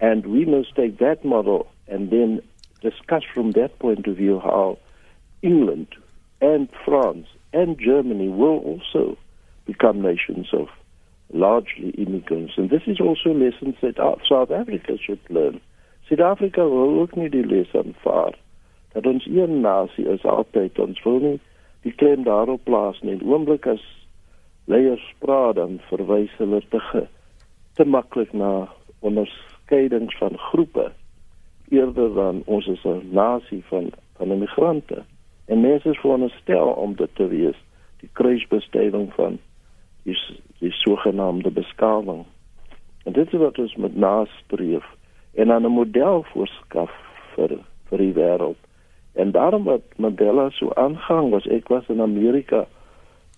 And 0.00 0.26
we 0.26 0.44
must 0.44 0.74
take 0.74 0.98
that 0.98 1.24
model 1.24 1.66
and 1.86 2.10
then 2.10 2.40
discuss 2.80 3.24
from 3.34 3.52
that 3.52 3.78
point 3.78 4.06
of 4.06 4.16
view 4.16 4.38
how 4.40 4.78
England 5.42 5.88
and 6.40 6.68
France 6.84 7.26
and 7.52 7.78
Germany 7.78 8.28
will 8.28 8.58
also 8.58 9.18
become 9.66 10.00
nations 10.00 10.48
of 10.52 10.68
largely 11.32 11.90
immigrants. 11.90 12.54
And 12.56 12.70
this 12.70 12.82
is 12.86 13.00
also 13.00 13.30
a 13.30 13.40
lesson 13.44 13.76
that 13.82 13.96
South 14.28 14.50
Africa 14.50 14.96
should 15.04 15.20
learn. 15.28 15.60
Suid-Afrika 16.08 16.64
wil 16.64 17.00
ook 17.00 17.16
nie 17.16 17.28
die 17.28 17.44
les 17.44 17.74
aanvaar 17.76 18.32
dat 18.92 19.06
ons 19.06 19.26
een 19.28 19.60
nasie 19.60 20.06
is 20.08 20.24
altyd 20.24 20.78
ons 20.80 21.02
wil 21.04 21.18
nie 21.20 21.40
die 21.84 21.92
klem 21.92 22.24
daarop 22.24 22.64
plaas 22.64 23.00
nie. 23.04 23.18
Oomblik 23.20 23.68
as 23.68 23.82
leiers 24.68 25.04
praat 25.24 25.56
dan 25.56 25.78
verwys 25.88 26.32
hulle 26.40 26.60
te 26.68 26.80
ge, 26.90 27.06
te 27.74 27.84
maklik 27.84 28.32
na 28.32 28.68
onderskeidings 29.00 30.16
van 30.20 30.38
groepe 30.50 30.90
eerder 31.68 32.14
dan 32.14 32.42
ons 32.46 32.66
is 32.66 32.84
'n 32.84 33.08
nasie 33.12 33.62
van 33.68 33.90
van 34.16 34.32
immigrante. 34.32 35.04
En 35.46 35.60
mense 35.60 35.88
is 35.88 35.98
veronderstel 35.98 36.68
om 36.68 36.96
dit 36.96 37.14
te 37.14 37.26
wees 37.26 37.56
die 38.00 38.08
kruisbestuiving 38.12 39.12
van 39.14 39.38
die, 40.02 40.16
die 40.58 40.72
sogenaamde 40.72 41.50
beskawing 41.50 42.24
en 43.04 43.12
dit 43.12 43.32
is 43.32 43.40
wat 43.40 43.58
ons 43.58 43.76
met 43.76 43.96
nastreef 43.96 44.86
en 45.34 45.52
aan 45.52 45.66
'n 45.66 45.76
model 45.80 46.24
voorskaf 46.32 46.92
vir 47.34 47.58
vir 47.88 47.98
die 47.98 48.12
wêreld 48.12 48.60
en 49.12 49.32
daarom 49.32 49.64
wat 49.64 49.82
Mandela 49.96 50.50
so 50.50 50.72
aangang 50.74 51.30
was 51.30 51.46
ek 51.46 51.68
was 51.68 51.88
in 51.88 52.00
Amerika 52.00 52.66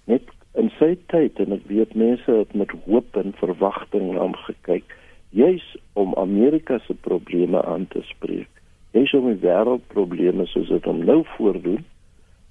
net 0.04 0.22
in 0.58 0.70
sy 0.78 0.96
tyd 1.12 1.38
en 1.42 1.54
ek 1.54 1.68
weet 1.70 1.94
mense 1.98 2.32
het 2.32 2.54
met 2.58 2.72
hoop 2.86 3.16
en 3.20 3.36
verwagting 3.38 4.10
na 4.10 4.24
hom 4.24 4.34
gekyk 4.46 4.96
juis 5.30 5.66
om 5.94 6.14
Amerika 6.18 6.78
se 6.86 6.94
probleme 6.94 7.62
aan 7.62 7.86
te 7.88 8.02
spreek. 8.02 8.50
Juis 8.90 9.12
om 9.14 9.28
die 9.30 9.38
wêreldprobleme 9.44 10.46
soos 10.50 10.70
dit 10.72 10.86
hom 10.90 11.04
nou 11.06 11.20
voordoen 11.36 11.84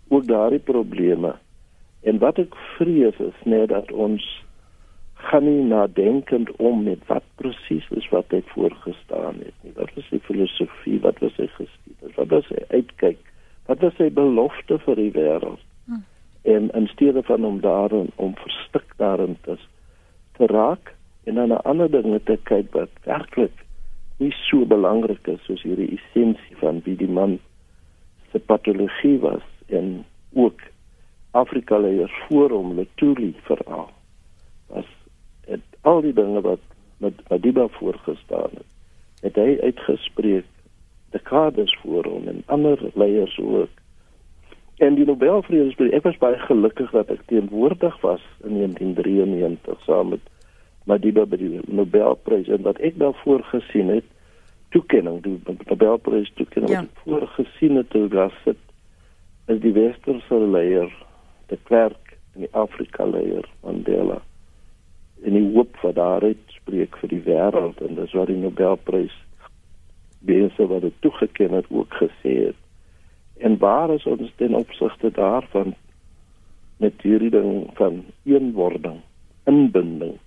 ook 0.09 0.27
daardie 0.27 0.63
probleme. 0.63 1.33
En 2.07 2.21
wat 2.23 2.39
ek 2.39 2.55
vrees 2.77 3.19
is 3.19 3.41
net 3.43 3.67
dat 3.73 3.91
ons 3.91 4.23
gaan 5.29 5.43
nie 5.43 5.65
nadenkend 5.67 6.53
om 6.63 6.85
met 6.87 7.03
wat 7.11 7.25
presies 7.41 7.83
is 7.99 8.07
wat 8.15 8.31
hy 8.31 8.39
voorgestaan 8.53 9.43
het 9.43 9.55
nie. 9.67 9.75
Wat 9.75 9.91
was 9.97 10.07
sy 10.07 10.21
filosofie? 10.23 11.01
Wat 11.03 11.19
was 11.19 11.35
sy 11.35 11.49
geskiedenis? 11.57 12.15
Wat 12.15 12.31
was 12.31 12.47
sy 12.47 12.63
uitkyk? 12.71 13.19
Wat 13.67 13.83
was 13.83 13.99
sy 13.99 14.07
belofte 14.15 14.79
vir 14.87 15.03
die 15.03 15.11
wêreld 15.19 15.68
en 16.49 16.69
in 16.69 16.87
steede 16.87 17.23
van 17.23 17.45
om 17.45 17.61
daarin 17.61 18.09
om 18.15 18.35
verstik 18.35 18.93
daarin 18.97 19.37
te, 19.41 19.57
te 20.31 20.45
raak 20.45 20.95
en 21.23 21.35
dan 21.35 21.49
'n 21.49 21.61
ander 21.71 21.91
ding 21.91 22.19
te 22.23 22.37
kyk 22.43 22.71
wat 22.71 22.89
werklik 23.03 23.65
nie 24.17 24.31
so 24.31 24.65
belangrik 24.65 25.27
is 25.27 25.43
soos 25.43 25.61
hierdie 25.63 25.91
essensie 25.97 26.57
van 26.59 26.81
wie 26.83 26.95
die 26.95 27.11
man 27.19 27.39
se 28.31 28.39
patologie 28.39 29.19
was 29.19 29.45
en 29.67 30.05
ook 30.33 30.61
Afrika 31.31 31.77
leiers 31.77 32.17
voor 32.27 32.49
hom 32.49 32.73
Letuli 32.73 33.35
veral 33.41 33.89
was 34.67 34.89
het 35.45 35.65
al 35.81 36.01
die 36.01 36.13
dinge 36.13 36.41
wat 36.41 36.63
met 36.97 37.29
Madiba 37.29 37.67
voorgestaan 37.67 38.49
het 38.53 38.67
het 39.21 39.35
hy 39.35 39.57
uitgespreek 39.61 40.45
dekades 41.09 41.77
voor 41.81 42.05
hom 42.05 42.27
en 42.27 42.43
ander 42.45 42.91
leiers 42.93 43.39
ook 43.39 43.69
En 44.79 44.95
die 44.95 45.05
Nobelvredesprijs, 45.05 45.91
ek 45.97 46.05
was 46.07 46.19
baie 46.21 46.37
gelukkig 46.47 46.91
dat 46.95 47.09
ek 47.11 47.25
teenwoordig 47.27 47.95
was 47.99 48.23
in 48.47 48.61
1993 48.61 49.81
saam 49.83 50.13
met 50.15 50.23
Madiba 50.87 51.25
by 51.27 51.39
die 51.41 51.59
Nobelprys 51.67 52.47
en 52.47 52.63
dat 52.63 52.79
ek 52.79 52.95
daarvoor 53.01 53.43
gesien 53.51 53.91
het 53.91 54.07
toekenning, 54.71 55.19
die 55.25 55.35
Nobelprys 55.67 56.31
toekenning 56.39 56.71
ja. 56.71 56.85
voorgesien 57.03 57.75
het 57.81 57.89
toe 57.91 58.07
daar 58.07 58.33
sit 58.45 58.61
is 59.49 59.59
die 59.59 59.73
westerse 59.73 60.39
leier, 60.53 60.91
die 61.49 61.59
Klerk 61.67 62.15
en 62.35 62.45
die 62.45 62.51
Afrika 62.55 63.07
leier 63.09 63.47
Mandela. 63.65 64.21
En 65.25 65.35
die 65.35 65.45
hoop 65.55 65.75
wat 65.83 65.97
daaruit 65.97 66.55
spreek 66.55 66.95
vir 67.01 67.11
die 67.17 67.23
wêreld 67.25 67.81
en 67.83 67.99
dis 67.99 68.15
wat 68.15 68.31
die 68.31 68.39
Nobelprys 68.39 69.15
mense 70.23 70.71
wat 70.71 70.87
dit 70.87 70.95
toegeken 71.03 71.59
het 71.59 71.67
ook 71.73 71.99
gesê 71.99 72.35
het. 72.47 72.59
En 73.39 73.57
waar 73.57 73.93
is 73.93 74.05
ons 74.05 74.31
ten 74.35 74.55
opsigte 74.55 75.11
daarvan 75.15 75.75
met 76.77 77.01
hierdie 77.03 77.31
ding 77.31 77.67
van 77.79 78.03
eenwording, 78.23 78.99
inbinding, 79.43 80.17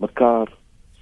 mekaar 0.00 0.52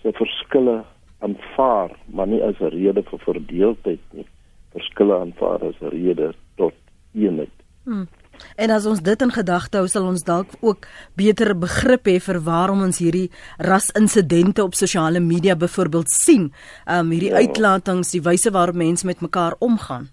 se 0.03 0.13
verskille 0.13 0.81
aanvaar, 1.19 1.95
maar 2.07 2.27
nie 2.27 2.43
as 2.43 2.59
'n 2.61 2.75
rede 2.75 3.03
vir 3.03 3.19
verdeeldheid 3.19 4.05
nie. 4.13 4.27
Verskille 4.73 5.19
aanvaar 5.19 5.61
as 5.69 5.81
'n 5.81 5.95
rede 5.95 6.35
tot 6.57 6.75
eenheid. 7.15 7.57
Hmm. 7.85 8.09
En 8.57 8.71
as 8.71 8.87
ons 8.87 9.01
dit 9.01 9.23
in 9.23 9.31
gedagte 9.31 9.77
hou, 9.77 9.89
sal 9.89 10.07
ons 10.07 10.23
dalk 10.23 10.55
ook 10.61 10.87
beter 11.17 11.59
begrip 11.59 12.07
hê 12.07 12.21
vir 12.21 12.41
waarom 12.41 12.83
ons 12.83 12.99
hierdie 12.99 13.31
rasinsidente 13.59 14.65
op 14.65 14.75
sosiale 14.75 15.21
media 15.21 15.57
byvoorbeeld 15.57 16.11
sien. 16.11 16.53
Um 16.87 17.11
hierdie 17.11 17.35
ja. 17.35 17.37
uitlatings, 17.37 18.11
die 18.11 18.23
wyse 18.23 18.51
waarop 18.51 18.75
mense 18.75 19.07
met 19.07 19.21
mekaar 19.21 19.55
omgaan. 19.59 20.09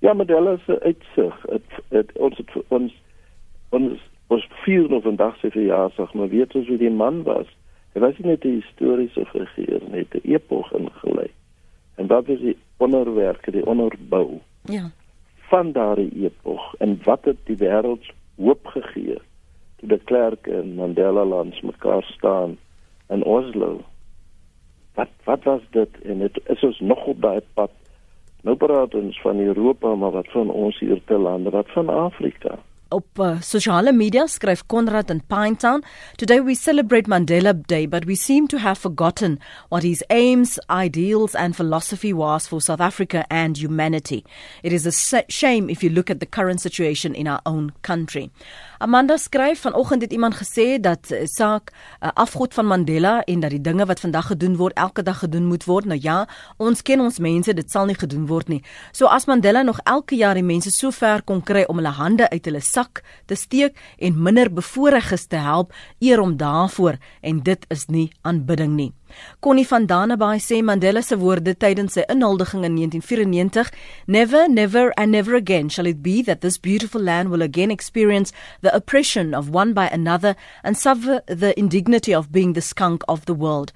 Ja, 0.00 0.12
maar 0.12 0.26
hulle 0.26 0.58
is 0.66 0.74
uitsig. 0.80 1.46
Dit 1.88 2.18
ons 2.18 2.36
het 2.36 2.50
ons 2.68 2.92
ons 3.68 4.06
ons 4.30 4.46
vier 4.64 4.86
nou 4.88 5.00
vandag 5.02 5.36
se 5.40 5.50
verjaarsdag, 5.50 6.12
maar 6.14 6.28
weet 6.28 6.54
ons 6.54 6.68
wie 6.68 6.78
die 6.78 6.90
man 6.90 7.22
was? 7.26 7.48
Hy 7.92 8.00
was 8.04 8.18
nie 8.18 8.30
net 8.30 8.44
'n 8.44 8.60
historiese 8.60 9.24
figuur 9.32 9.82
nie, 9.90 10.06
'n 10.10 10.20
epos 10.22 10.70
ingelei. 10.78 11.30
En 11.94 12.06
wat 12.06 12.28
is 12.28 12.40
die 12.40 12.56
onderwerke, 12.76 13.50
die 13.50 13.66
onderbou? 13.66 14.40
Ja. 14.62 14.90
Van 15.50 15.72
daardie 15.72 16.24
epos 16.24 16.74
en 16.78 17.00
wat 17.04 17.24
het 17.24 17.36
die 17.44 17.56
wêreld 17.56 18.04
hoop 18.36 18.66
gegee 18.66 19.18
toe 19.76 19.88
die 19.88 20.00
Klerk 20.04 20.46
en 20.46 20.74
Mandela 20.74 21.24
langs 21.24 21.60
mekaar 21.60 22.02
staan 22.02 22.58
in 23.08 23.24
Oslo? 23.24 23.80
Wat 24.94 25.08
wat 25.24 25.42
was 25.42 25.62
dit 25.70 26.00
en 26.02 26.18
dit 26.18 26.40
is 26.46 26.62
ons 26.62 26.80
nog 26.80 27.06
op 27.06 27.20
daai 27.20 27.40
pad. 27.54 27.70
Nou 28.42 28.56
praat 28.56 28.94
ons 28.94 29.20
van 29.20 29.40
Europa, 29.40 29.94
maar 29.94 30.10
wat 30.10 30.30
van 30.32 30.50
ons 30.50 30.78
hier 30.80 31.00
te 31.04 31.18
lande, 31.18 31.50
wat 31.50 31.72
van 31.76 31.88
Afrika? 31.88 32.58
op 32.90 33.18
uh, 33.18 33.92
media 33.92 34.26
skryf 34.26 34.66
Konrad 34.66 35.10
in 35.10 35.22
Pinetown 35.28 35.84
today 36.16 36.40
we 36.40 36.54
celebrate 36.54 37.08
Mandela 37.08 37.54
Day 37.66 37.86
but 37.86 38.04
we 38.04 38.16
seem 38.16 38.48
to 38.48 38.58
have 38.58 38.78
forgotten 38.78 39.38
what 39.68 39.82
his 39.82 40.02
aims 40.10 40.58
ideals 40.68 41.34
and 41.34 41.54
philosophy 41.54 42.12
was 42.12 42.48
for 42.48 42.60
South 42.60 42.80
Africa 42.80 43.24
and 43.30 43.56
humanity. 43.56 44.24
It 44.62 44.72
is 44.72 44.86
a 44.86 45.22
shame 45.28 45.70
if 45.70 45.82
you 45.82 45.90
look 45.90 46.10
at 46.10 46.20
the 46.20 46.26
current 46.26 46.60
situation 46.60 47.14
in 47.14 47.28
our 47.28 47.40
own 47.46 47.72
country 47.82 48.30
Amanda 48.80 49.16
skryf 49.16 49.60
vanoggend 49.60 50.02
het 50.02 50.12
iemand 50.12 50.34
gesê 50.34 50.80
dat 50.80 51.10
uh, 51.10 51.18
saak 51.24 51.68
uh, 51.70 52.08
afgod 52.14 52.54
van 52.54 52.66
Mandela 52.66 53.20
en 53.28 53.40
dat 53.40 53.50
die 53.50 53.60
dinge 53.60 53.84
wat 53.84 54.00
vandag 54.00 54.26
gedoen 54.26 54.54
word 54.56 54.72
elke 54.72 55.02
dag 55.02 55.18
gedoen 55.18 55.44
moet 55.44 55.64
word. 55.68 55.84
Nou 55.84 55.98
ja, 56.00 56.28
ons 56.56 56.80
ken 56.82 57.00
ons 57.04 57.18
mense, 57.20 57.52
dit 57.54 57.70
sal 57.70 57.84
nie 57.90 57.98
gedoen 58.00 58.24
word 58.26 58.48
nie. 58.48 58.62
So 58.96 59.04
as 59.12 59.28
Mandela 59.28 59.62
nog 59.62 59.82
elke 59.84 60.16
jaar 60.16 60.34
die 60.34 60.46
mense 60.46 60.72
so 60.72 60.88
ver 60.96 61.20
kon 61.28 61.42
kry 61.44 61.66
om 61.68 61.76
hulle 61.76 61.92
hande 61.92 62.30
uit 62.32 62.48
hulle 62.48 62.64
sak 62.64 63.02
te 63.28 63.36
steek 63.36 63.76
en 63.98 64.16
minder 64.16 64.48
bevoorreges 64.48 65.28
te 65.28 65.44
help, 65.44 65.76
eer 66.00 66.24
om 66.24 66.38
daarvoor 66.40 66.96
en 67.20 67.44
dit 67.44 67.68
is 67.68 67.84
nie 67.92 68.08
aanbidding 68.24 68.72
nie. 68.80 68.92
Connie 69.40 69.66
van 69.66 69.86
Dannebaai 69.86 70.38
sê 70.38 70.62
Mandela 70.62 71.02
se 71.02 71.16
woorde 71.16 71.54
tydens 71.54 71.94
sy 71.96 72.04
inhuldiging 72.08 72.64
in 72.64 72.76
1994, 72.76 73.70
never 74.06 74.48
never 74.48 74.92
and 74.96 75.12
never 75.12 75.34
again 75.34 75.68
shall 75.68 75.86
it 75.86 76.02
be 76.02 76.22
that 76.22 76.40
this 76.40 76.58
beautiful 76.58 77.00
land 77.00 77.30
will 77.30 77.42
again 77.42 77.70
experience 77.70 78.32
the 78.62 78.74
oppression 78.74 79.34
of 79.34 79.50
one 79.50 79.72
by 79.72 79.88
another 79.88 80.36
and 80.62 80.76
suffer 80.76 81.22
the 81.26 81.58
indignity 81.58 82.14
of 82.14 82.32
being 82.32 82.52
the 82.52 82.60
skunk 82.60 83.02
of 83.08 83.24
the 83.26 83.34
world. 83.34 83.72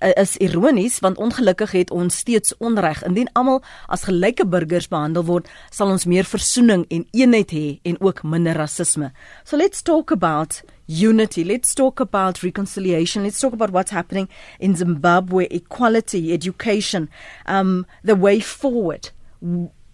Is 0.00 0.36
ironies 0.36 0.98
want 1.00 1.16
ongelukkig 1.16 1.70
het 1.72 1.90
ons 1.90 2.16
steeds 2.16 2.52
onreg. 2.60 3.00
Indien 3.08 3.30
almal 3.32 3.62
as 3.88 4.04
gelyke 4.04 4.44
burgers 4.44 4.90
behandel 4.92 5.24
word 5.24 5.48
sal 5.72 5.88
ons 5.88 6.04
meer 6.04 6.28
versoening 6.28 6.84
en 6.92 7.06
eenheid 7.16 7.54
hê 7.56 7.66
en 7.82 7.96
ook 8.04 8.20
minder 8.22 8.60
rasisme. 8.60 9.12
So 9.44 9.56
let's 9.56 9.82
talk 9.82 10.12
about 10.12 10.60
unity. 10.86 11.44
Let's 11.44 11.74
talk 11.74 12.00
about 12.00 12.42
reconciliation. 12.42 13.24
Let's 13.24 13.40
talk 13.40 13.52
about 13.52 13.70
what's 13.70 13.90
happening 13.90 14.28
in 14.60 14.74
Zimbabwe, 14.76 15.46
equality, 15.50 16.32
education, 16.32 17.08
um, 17.46 17.86
the 18.02 18.16
way 18.16 18.40
forward. 18.40 19.10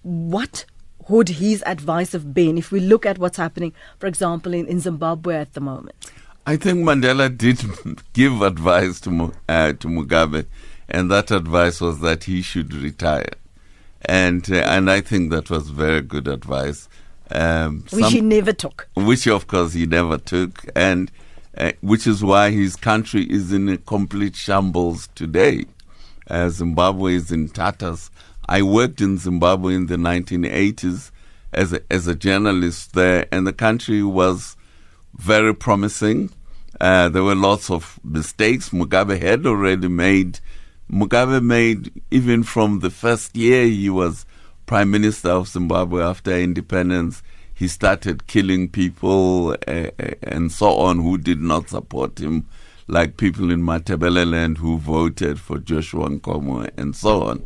What 0.02 0.64
would 1.08 1.28
his 1.28 1.62
advice 1.66 2.12
have 2.12 2.32
been 2.32 2.58
if 2.58 2.70
we 2.70 2.80
look 2.80 3.06
at 3.06 3.18
what's 3.18 3.36
happening, 3.36 3.72
for 3.98 4.06
example, 4.06 4.54
in, 4.54 4.66
in 4.66 4.80
Zimbabwe 4.80 5.36
at 5.36 5.54
the 5.54 5.60
moment? 5.60 5.96
I 6.46 6.56
think 6.56 6.84
Mandela 6.84 7.36
did 7.36 7.62
give 8.12 8.42
advice 8.42 9.00
to, 9.02 9.32
uh, 9.48 9.72
to 9.74 9.88
Mugabe, 9.88 10.46
and 10.88 11.10
that 11.10 11.30
advice 11.30 11.80
was 11.80 12.00
that 12.00 12.24
he 12.24 12.42
should 12.42 12.74
retire. 12.74 13.30
And, 14.04 14.50
uh, 14.50 14.56
and 14.56 14.90
I 14.90 15.00
think 15.00 15.30
that 15.30 15.50
was 15.50 15.70
very 15.70 16.02
good 16.02 16.26
advice. 16.26 16.88
Um, 17.32 17.84
which 17.90 18.04
some, 18.04 18.12
he 18.12 18.20
never 18.20 18.52
took. 18.52 18.88
Which, 18.94 19.26
of 19.26 19.46
course, 19.46 19.72
he 19.72 19.86
never 19.86 20.18
took. 20.18 20.64
And 20.76 21.10
uh, 21.56 21.72
which 21.80 22.06
is 22.06 22.22
why 22.24 22.50
his 22.50 22.76
country 22.76 23.24
is 23.24 23.52
in 23.52 23.68
a 23.68 23.76
complete 23.76 24.36
shambles 24.36 25.08
today. 25.14 25.66
Uh, 26.28 26.48
Zimbabwe 26.48 27.14
is 27.14 27.30
in 27.30 27.48
tatters. 27.48 28.10
I 28.48 28.62
worked 28.62 29.00
in 29.00 29.18
Zimbabwe 29.18 29.74
in 29.74 29.86
the 29.86 29.96
1980s 29.96 31.10
as 31.52 31.72
a, 31.72 31.80
as 31.90 32.06
a 32.06 32.14
journalist 32.14 32.94
there, 32.94 33.26
and 33.30 33.46
the 33.46 33.52
country 33.52 34.02
was 34.02 34.56
very 35.14 35.54
promising. 35.54 36.30
Uh, 36.80 37.08
there 37.08 37.22
were 37.22 37.34
lots 37.34 37.70
of 37.70 38.00
mistakes 38.02 38.70
Mugabe 38.70 39.20
had 39.20 39.46
already 39.46 39.88
made. 39.88 40.40
Mugabe 40.90 41.42
made, 41.42 41.92
even 42.10 42.42
from 42.42 42.80
the 42.80 42.90
first 42.90 43.36
year 43.36 43.66
he 43.66 43.90
was 43.90 44.24
prime 44.72 44.90
minister 44.90 45.28
of 45.28 45.48
Zimbabwe 45.48 46.02
after 46.02 46.34
independence, 46.34 47.22
he 47.52 47.68
started 47.68 48.26
killing 48.26 48.70
people 48.70 49.54
uh, 49.68 49.90
and 50.22 50.50
so 50.50 50.74
on 50.78 50.98
who 50.98 51.18
did 51.18 51.42
not 51.42 51.68
support 51.68 52.18
him, 52.18 52.48
like 52.86 53.18
people 53.18 53.50
in 53.50 53.60
Matabeleland 53.60 54.56
who 54.56 54.78
voted 54.78 55.38
for 55.38 55.58
Joshua 55.58 56.08
Nkomo 56.08 56.70
and 56.78 56.96
so 56.96 57.24
on. 57.24 57.44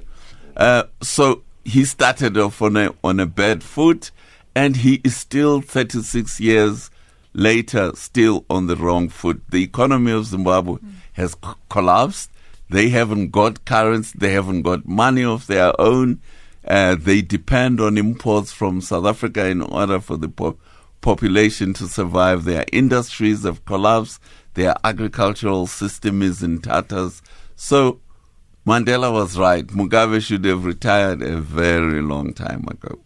Uh, 0.57 0.85
so 1.03 1.43
he 1.65 1.85
started 1.85 2.39
off 2.39 2.62
on 2.62 2.77
a, 2.77 2.95
on 3.03 3.19
a 3.19 3.27
bad 3.27 3.65
foot, 3.65 4.12
and 4.55 4.77
he 4.77 5.01
is 5.03 5.17
still 5.17 5.61
36 5.61 6.39
years 6.39 6.93
later 7.33 7.91
still 7.97 8.45
on 8.49 8.69
the 8.69 8.77
wrong 8.77 9.09
foot. 9.09 9.43
The 9.51 9.65
economy 9.65 10.12
of 10.12 10.27
Zimbabwe 10.27 10.75
mm. 10.75 10.93
has 11.15 11.33
c- 11.33 11.51
collapsed. 11.71 12.31
They 12.71 12.91
haven't 12.91 13.31
got 13.31 13.65
currency, 13.65 14.17
they 14.17 14.31
haven't 14.31 14.62
got 14.62 14.87
money 14.87 15.25
of 15.25 15.49
their 15.49 15.73
own. 15.81 16.21
Uh, 16.66 16.96
they 16.96 17.22
depend 17.22 17.81
on 17.81 17.96
imports 17.96 18.52
from 18.52 18.81
South 18.81 19.07
Africa 19.07 19.46
in 19.46 19.62
order 19.62 20.00
for 20.00 20.16
the 20.16 20.29
po- 20.29 20.59
population 21.00 21.72
to 21.74 21.87
survive. 21.87 22.44
Their 22.44 22.64
industries 22.72 23.44
have 23.44 23.64
collapsed. 23.64 24.20
Their 24.55 24.74
agricultural 24.83 25.66
system 25.66 26.22
is 26.22 26.42
in 26.42 26.61
tatters. 26.61 27.22
So 27.55 28.00
Mandela 28.66 29.12
was 29.12 29.38
right. 29.38 29.66
Mugabe 29.68 30.20
should 30.20 30.44
have 30.44 30.64
retired 30.64 31.22
a 31.22 31.37
very 31.37 32.02
long 32.02 32.33
time 32.33 32.64
ago. 32.68 32.98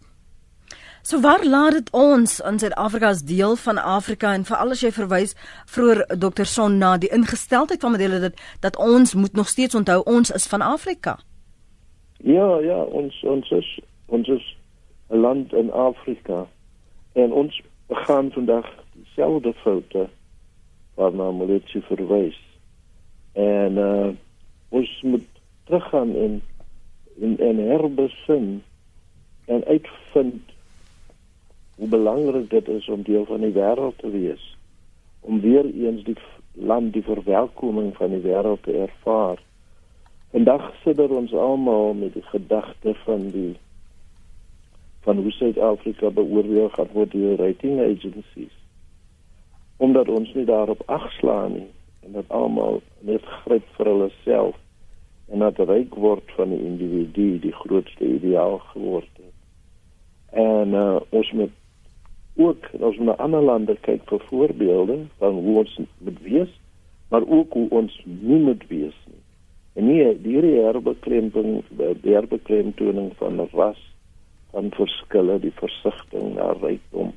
So 1.03 1.19
waar 1.19 1.45
laat 1.45 1.73
dit 1.73 1.89
ons 1.97 2.39
in 2.45 2.59
Suid-Afrika 2.59 3.07
as 3.09 3.23
deel 3.25 3.55
van 3.55 3.77
Afrika 3.77 4.33
en 4.33 4.45
veral 4.45 4.73
as 4.75 4.83
jy 4.85 4.91
verwys 4.93 5.33
vroeër 5.73 6.03
Dr 6.21 6.45
Sonn 6.45 6.77
na 6.81 6.93
die 7.01 7.09
ingesteldheid 7.09 7.81
van 7.81 7.95
Mandela 7.95 8.19
dat 8.21 8.37
dat 8.61 8.77
ons 8.77 9.13
moet 9.17 9.33
nog 9.33 9.49
steeds 9.49 9.75
onthou 9.75 10.01
ons 10.05 10.29
is 10.31 10.45
van 10.45 10.61
Afrika. 10.61 11.17
Ja, 12.23 12.59
ja, 12.59 12.83
ons 12.83 13.23
ons 13.23 13.49
is 13.49 13.79
ons 14.05 14.27
is 14.27 14.57
'n 15.09 15.17
land 15.17 15.53
in 15.53 15.71
Afrika. 15.71 16.47
En 17.11 17.31
ons 17.31 17.61
gaan 17.87 18.31
vandag 18.31 18.67
dieselfde 18.93 19.53
foute 19.53 20.09
waarna 20.93 21.31
Molitsi 21.31 21.81
verwys. 21.81 22.39
En 23.33 23.77
uh 23.77 24.09
ons 24.69 25.01
moet 25.01 25.27
teruggaan 25.63 26.15
en 26.15 26.41
en, 27.21 27.37
en 27.39 27.57
herbesin 27.57 28.63
en 29.45 29.65
uitvind 29.65 30.41
hoe 31.75 31.87
belangrik 31.87 32.49
dit 32.49 32.67
is 32.67 32.87
om 32.87 33.01
deel 33.01 33.25
van 33.25 33.39
die 33.39 33.53
wêreld 33.53 33.97
te 33.97 34.09
wees. 34.09 34.57
Om 35.19 35.41
weer 35.41 35.65
eens 35.65 36.03
die 36.03 36.17
land 36.53 36.93
die 36.93 37.03
verwelkoming 37.03 37.95
van 37.95 38.09
die 38.09 38.21
wêreld 38.21 38.63
te 38.63 38.77
ervaar 38.77 39.39
Vandag 40.31 40.71
sidder 40.83 41.11
ons 41.11 41.33
almal 41.33 41.93
met 41.93 42.13
die 42.13 42.23
gedagte 42.23 42.93
van 43.03 43.27
die 43.29 43.57
van 45.03 45.17
hoe 45.17 45.31
Suid-Afrika 45.31 46.09
beoordeel 46.09 46.69
gaan 46.69 46.87
word 46.93 47.11
deur 47.11 47.35
rating 47.35 47.81
agencies. 47.81 48.53
Omdat 49.77 50.07
ons 50.07 50.33
nie 50.33 50.45
daarop 50.45 50.83
agslaan 50.85 51.51
nie 51.53 51.67
en 52.05 52.15
dat 52.15 52.29
almal 52.29 52.79
net 52.99 53.25
gryp 53.43 53.65
vir 53.75 53.89
hulle 53.91 54.09
self 54.23 54.55
en 55.27 55.43
dat 55.43 55.59
ryk 55.67 55.95
word 55.95 56.31
van 56.37 56.53
die 56.55 56.61
individu 56.63 57.27
die 57.43 57.55
grootste 57.63 58.07
ideaal 58.07 58.59
geword 58.71 59.11
het. 59.19 59.35
En 60.31 60.77
uh, 60.79 60.99
ons 61.09 61.31
moet 61.31 61.57
ook 62.39 62.69
as 62.77 62.87
ons 62.93 63.03
na 63.09 63.17
ander 63.19 63.43
lande 63.43 63.75
kyk 63.83 64.07
vir 64.07 64.23
voorbeelde 64.29 65.01
van 65.19 65.43
hoe 65.43 65.57
ons 65.65 65.75
moet 65.97 66.23
wees, 66.23 66.59
maar 67.09 67.27
ook 67.27 67.53
hoe 67.53 67.67
ons 67.83 67.99
nie 68.05 68.39
moet 68.47 68.63
wees 68.71 68.95
nie. 69.11 69.20
En 69.79 69.87
nie 69.87 70.03
die 70.19 70.41
herbekleming, 70.59 71.61
die 72.03 72.13
herbeklemtoning 72.13 73.11
van 73.19 73.39
ras, 73.53 73.79
van 74.51 74.71
verskille, 74.75 75.39
die 75.39 75.53
versigtiging 75.55 76.35
na 76.35 76.51
rykdom, 76.59 77.13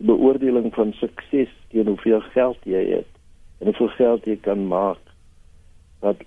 die 0.00 0.08
beoordeling 0.08 0.70
van 0.74 0.94
sukses 0.96 1.52
teen 1.72 1.90
hoeveel 1.92 2.22
geld 2.32 2.68
jy 2.68 2.84
het 2.94 3.18
en 3.60 3.68
hoeveel 3.68 3.92
geld 3.98 4.28
jy 4.28 4.38
kan 4.40 4.62
maak. 4.70 5.02
Dat 6.00 6.22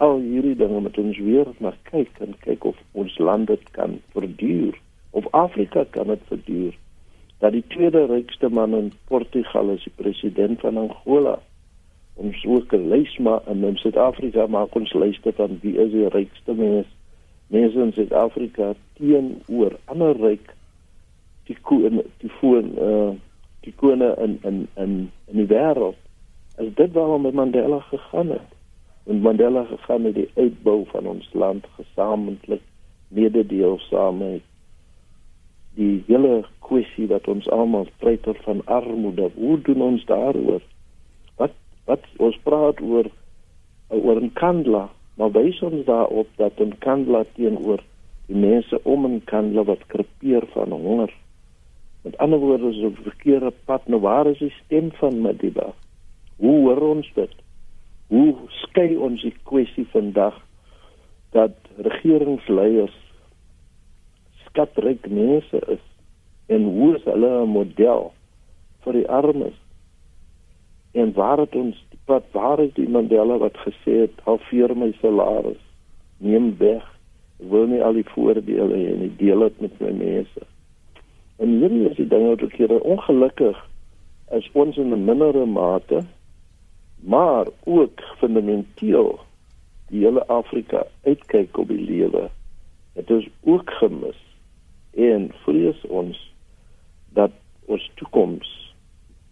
al 0.00 0.20
hierdie 0.22 0.54
dinge 0.56 0.80
met 0.80 0.98
ons 0.98 1.18
weer 1.18 1.50
na 1.58 1.74
kyk 1.90 2.22
en 2.24 2.38
kyk 2.46 2.64
of 2.70 2.78
ons 2.92 3.18
land 3.18 3.50
dit 3.50 3.64
kan 3.74 3.98
verduur 4.14 4.78
of 5.10 5.26
Afrika 5.34 5.84
kan 5.90 6.06
dit 6.14 6.22
verduur 6.30 6.78
dat 7.40 7.52
die 7.56 7.64
tweede 7.72 8.06
rykste 8.06 8.48
man 8.48 8.76
in 8.76 8.92
Portugal 9.08 9.72
is 9.74 9.84
die 9.84 9.92
president 9.96 10.60
van 10.60 10.76
Angola. 10.76 11.38
Ons 12.14 12.44
ook 12.46 12.72
'n 12.72 12.88
lys 12.88 13.18
maar 13.18 13.40
in 13.46 13.76
Suid-Afrika 13.76 14.46
maak 14.46 14.74
ons 14.74 14.92
lyste 14.92 15.32
van 15.32 15.58
wie 15.62 15.76
is 15.78 15.90
die 15.90 16.08
rykste 16.08 16.54
mens 16.54 16.86
mense 17.46 17.78
in 17.80 17.92
Suid-Afrika 17.92 18.74
teenoor 18.94 19.78
ander 19.84 20.16
ryk 20.16 20.54
die 21.44 21.56
koen 21.62 22.02
die 22.22 22.30
foon 22.38 22.74
uh 22.78 23.10
die 23.60 23.72
kone 23.76 24.14
in 24.24 24.38
in 24.42 24.68
in 24.74 25.10
in 25.26 25.36
die 25.36 25.46
wêreld. 25.46 25.98
As 26.56 26.66
dit 26.74 26.92
waarom 26.92 27.34
Mandela 27.34 27.80
gegaan 27.80 28.30
het. 28.30 28.48
En 29.06 29.20
Mandela 29.20 29.64
gegaan 29.64 30.04
het 30.04 30.14
die 30.14 30.30
uitbou 30.34 30.84
van 30.86 31.06
ons 31.06 31.28
land 31.32 31.66
gesamentlik 31.76 32.62
mededeelsaamheid 33.08 34.42
die 35.74 36.02
hele 36.06 36.44
kwessie 36.66 37.06
wat 37.10 37.28
ons 37.28 37.48
almal 37.50 37.86
treiter 38.02 38.36
van 38.44 38.62
armoede. 38.64 39.30
Hoe 39.34 39.60
doen 39.60 39.82
ons 39.82 40.04
daaroor? 40.04 40.62
Wat 41.84 42.04
ons 42.16 42.36
praat 42.42 42.80
oor 42.80 43.10
oor 43.88 44.20
'n 44.22 44.32
kandla, 44.32 44.88
maar 45.16 45.32
wys 45.32 45.62
ons 45.62 45.84
daarop 45.84 46.28
dat 46.36 46.60
'n 46.60 46.78
kandla 46.78 47.24
teenoor 47.34 47.80
die 48.26 48.36
mense 48.36 48.80
om 48.82 49.06
'n 49.06 49.24
kandla 49.24 49.62
wat 49.64 49.86
krepeer 49.86 50.46
van 50.52 50.70
honger. 50.70 51.12
Met 52.02 52.18
ander 52.18 52.38
woorde 52.38 52.68
is 52.68 52.84
op 52.84 52.96
verkeerde 53.02 53.52
pad. 53.64 53.88
Nou 53.88 54.00
waar 54.00 54.26
is 54.26 54.38
die 54.38 54.54
stem 54.64 54.92
van 54.92 55.20
Madiba? 55.20 55.72
Hoe 56.36 56.60
hoor 56.60 56.80
ons 56.80 57.10
dit? 57.14 57.34
Hoe 58.06 58.34
skei 58.48 58.96
ons 58.96 59.22
die 59.22 59.34
kwessie 59.42 59.86
vandag 59.92 60.40
dat 61.30 61.52
regeringsleiers 61.76 62.96
skatryk 64.46 65.08
mense 65.08 65.60
is 65.66 65.84
en 66.46 66.64
hoe 66.64 66.96
is 66.96 67.04
hulle 67.04 67.42
'n 67.42 67.48
model 67.48 68.12
vir 68.84 68.92
die 68.92 69.08
armes 69.08 69.58
en 70.92 71.12
waar 71.12 71.38
het 71.38 71.54
ons 71.54 71.84
wat 72.04 72.24
waar 72.32 72.60
is 72.60 72.72
die 72.74 72.88
Mandela 72.88 73.36
wat 73.38 73.56
gesê 73.66 74.00
het 74.04 74.22
halveer 74.24 74.74
my 74.76 74.90
salaris 75.00 75.60
neem 76.18 76.56
weg. 76.58 76.84
Wil 77.36 77.66
nie 77.66 77.82
al 77.82 77.96
die 77.96 78.08
voordele 78.12 78.76
hê 78.76 78.88
en 78.92 79.14
deel 79.16 79.46
dit 79.46 79.60
met 79.60 79.78
my 79.80 79.92
mense. 79.96 80.46
En 81.40 81.54
hierdie 81.62 81.86
is 81.88 81.96
die 81.96 82.08
dinge 82.08 82.34
wat 82.34 82.42
ek 82.48 82.56
hier 82.60 82.74
ongelukkig 82.80 83.60
is 84.36 84.50
ons 84.52 84.76
in 84.76 84.92
'n 84.94 85.04
mindere 85.04 85.46
mate 85.46 86.04
maar 87.00 87.46
ook 87.64 88.00
fundamenteel 88.18 89.20
die 89.88 90.04
hele 90.04 90.26
Afrika 90.26 90.86
uitkyk 91.04 91.56
op 91.58 91.68
die 91.68 91.80
lewe. 91.80 92.28
Het 92.94 93.10
ons 93.10 93.28
ook 93.40 93.70
gemis. 93.70 94.20
En 94.94 95.30
vrees 95.44 95.80
ons 95.86 96.32
dat 97.08 97.30
ons 97.66 97.90
toekoms 97.94 98.59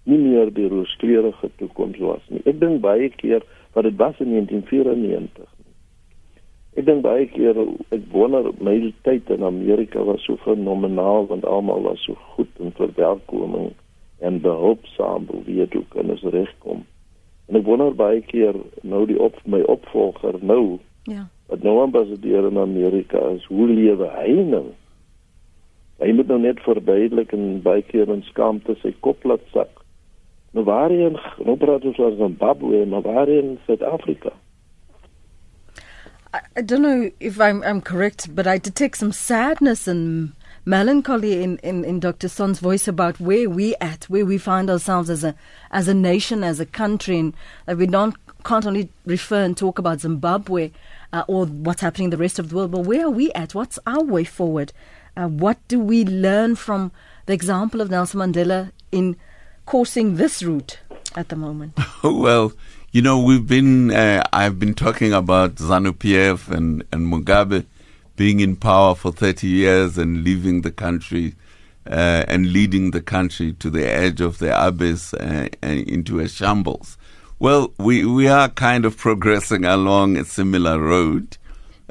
nie 0.08 0.18
meer 0.18 0.50
die 0.54 0.68
rooskleurige 0.72 1.50
toekoms 1.60 2.00
was 2.02 2.24
nie. 2.32 2.42
Ek 2.48 2.58
dink 2.60 2.82
baie 2.84 3.10
keer 3.20 3.44
wat 3.76 3.86
dit 3.88 3.96
was 4.00 4.18
in 4.24 4.32
1994. 4.34 5.46
Ek 6.78 6.86
dink 6.86 7.02
baie 7.04 7.26
keer 7.32 7.58
ek 7.94 8.04
wonder 8.12 8.50
my 8.64 8.76
tyd 9.06 9.30
in 9.34 9.44
Amerika 9.46 10.04
was 10.06 10.24
so 10.26 10.38
fenomenaal 10.44 11.28
want 11.30 11.46
almal 11.48 11.82
was 11.86 12.04
so 12.06 12.14
goed 12.34 12.62
in 12.62 12.74
verwelkoming 12.78 13.72
en 14.24 14.40
behulpsaam 14.44 15.26
hoe 15.30 15.42
jy 15.46 15.66
toe 15.72 15.84
kan 15.94 16.10
as 16.14 16.22
regkom. 16.34 16.84
En 17.48 17.58
ek 17.60 17.66
wonder 17.66 17.94
baie 17.96 18.20
keer 18.28 18.56
nou 18.82 19.06
die 19.08 19.18
op 19.20 19.38
my 19.46 19.62
opvolger 19.72 20.38
nou. 20.42 20.78
Ja. 21.08 21.26
Wat 21.48 21.64
nou 21.64 21.78
ambassadeur 21.80 22.50
in 22.50 22.60
Amerika 22.60 23.22
is, 23.32 23.44
hoe 23.48 23.66
lewe 23.70 24.10
hy 24.18 24.34
nou? 24.50 24.66
Hy 25.98 26.12
moet 26.14 26.28
nou 26.30 26.38
net 26.42 26.60
verduidelik 26.62 27.32
en 27.34 27.62
baie 27.64 27.82
keer 27.82 28.10
in 28.12 28.22
skaamte 28.28 28.76
sy 28.82 28.92
kop 29.02 29.24
laat 29.26 29.42
sak. 29.54 29.77
Nou 30.50 30.64
waarheen 30.64 31.18
nou 31.44 32.16
Zimbabwe, 32.16 32.86
maar 32.86 33.02
waarheen 33.02 33.58
Suid-Afrika? 33.66 34.32
I, 36.34 36.40
I 36.56 36.62
don't 36.62 36.82
know 36.82 37.10
if 37.20 37.40
I'm 37.40 37.62
I'm 37.62 37.80
correct, 37.80 38.34
but 38.34 38.46
I 38.46 38.58
detect 38.58 38.96
some 38.96 39.12
sadness 39.12 39.88
and 39.88 40.32
melancholy 40.64 41.42
in, 41.42 41.58
in, 41.58 41.84
in 41.84 42.00
Dr. 42.00 42.28
Sonn's 42.28 42.60
voice 42.60 42.86
about 42.86 43.18
where 43.20 43.48
we 43.48 43.74
at, 43.80 44.04
where 44.04 44.26
we 44.26 44.38
find 44.38 44.70
ourselves 44.70 45.10
as 45.10 45.24
a 45.24 45.34
as 45.70 45.88
a 45.88 45.94
nation, 45.94 46.44
as 46.44 46.60
a 46.60 46.66
country, 46.66 47.18
and 47.18 47.34
that 47.66 47.78
we 47.78 47.86
don't 47.86 48.14
can't 48.44 48.66
only 48.66 48.88
refer 49.06 49.42
and 49.44 49.56
talk 49.56 49.78
about 49.78 50.00
Zimbabwe 50.00 50.70
uh, 51.12 51.24
or 51.28 51.46
what's 51.46 51.80
happening 51.80 52.06
in 52.06 52.10
the 52.10 52.16
rest 52.16 52.38
of 52.38 52.48
the 52.48 52.56
world, 52.56 52.70
but 52.70 52.86
where 52.86 53.06
are 53.06 53.10
we 53.10 53.32
at? 53.32 53.54
What's 53.54 53.78
our 53.86 54.02
way 54.02 54.24
forward? 54.24 54.72
Uh, 55.16 55.28
what 55.28 55.58
do 55.68 55.80
we 55.80 56.04
learn 56.04 56.54
from 56.56 56.92
the 57.26 57.32
example 57.32 57.80
of 57.80 57.90
Nelson 57.90 58.20
Mandela 58.20 58.70
in 58.92 59.16
coursing 59.68 60.16
this 60.16 60.42
route 60.42 60.78
at 61.14 61.28
the 61.28 61.36
moment? 61.36 61.78
well, 62.02 62.54
you 62.90 63.02
know, 63.02 63.20
we've 63.20 63.46
been, 63.46 63.90
uh, 63.90 64.22
I've 64.32 64.58
been 64.58 64.72
talking 64.72 65.12
about 65.12 65.56
ZANU 65.56 65.92
PF 65.92 66.48
and, 66.48 66.82
and 66.90 67.12
Mugabe 67.12 67.66
being 68.16 68.40
in 68.40 68.56
power 68.56 68.94
for 68.94 69.12
30 69.12 69.46
years 69.46 69.98
and 69.98 70.24
leaving 70.24 70.62
the 70.62 70.70
country 70.70 71.34
uh, 71.86 72.24
and 72.26 72.50
leading 72.50 72.92
the 72.92 73.02
country 73.02 73.52
to 73.52 73.68
the 73.68 73.86
edge 73.86 74.22
of 74.22 74.38
the 74.38 74.50
abyss 74.66 75.12
uh, 75.12 75.48
into 75.62 76.18
a 76.18 76.28
shambles. 76.28 76.96
Well, 77.38 77.74
we, 77.76 78.06
we 78.06 78.26
are 78.26 78.48
kind 78.48 78.86
of 78.86 78.96
progressing 78.96 79.66
along 79.66 80.16
a 80.16 80.24
similar 80.24 80.80
road. 80.80 81.36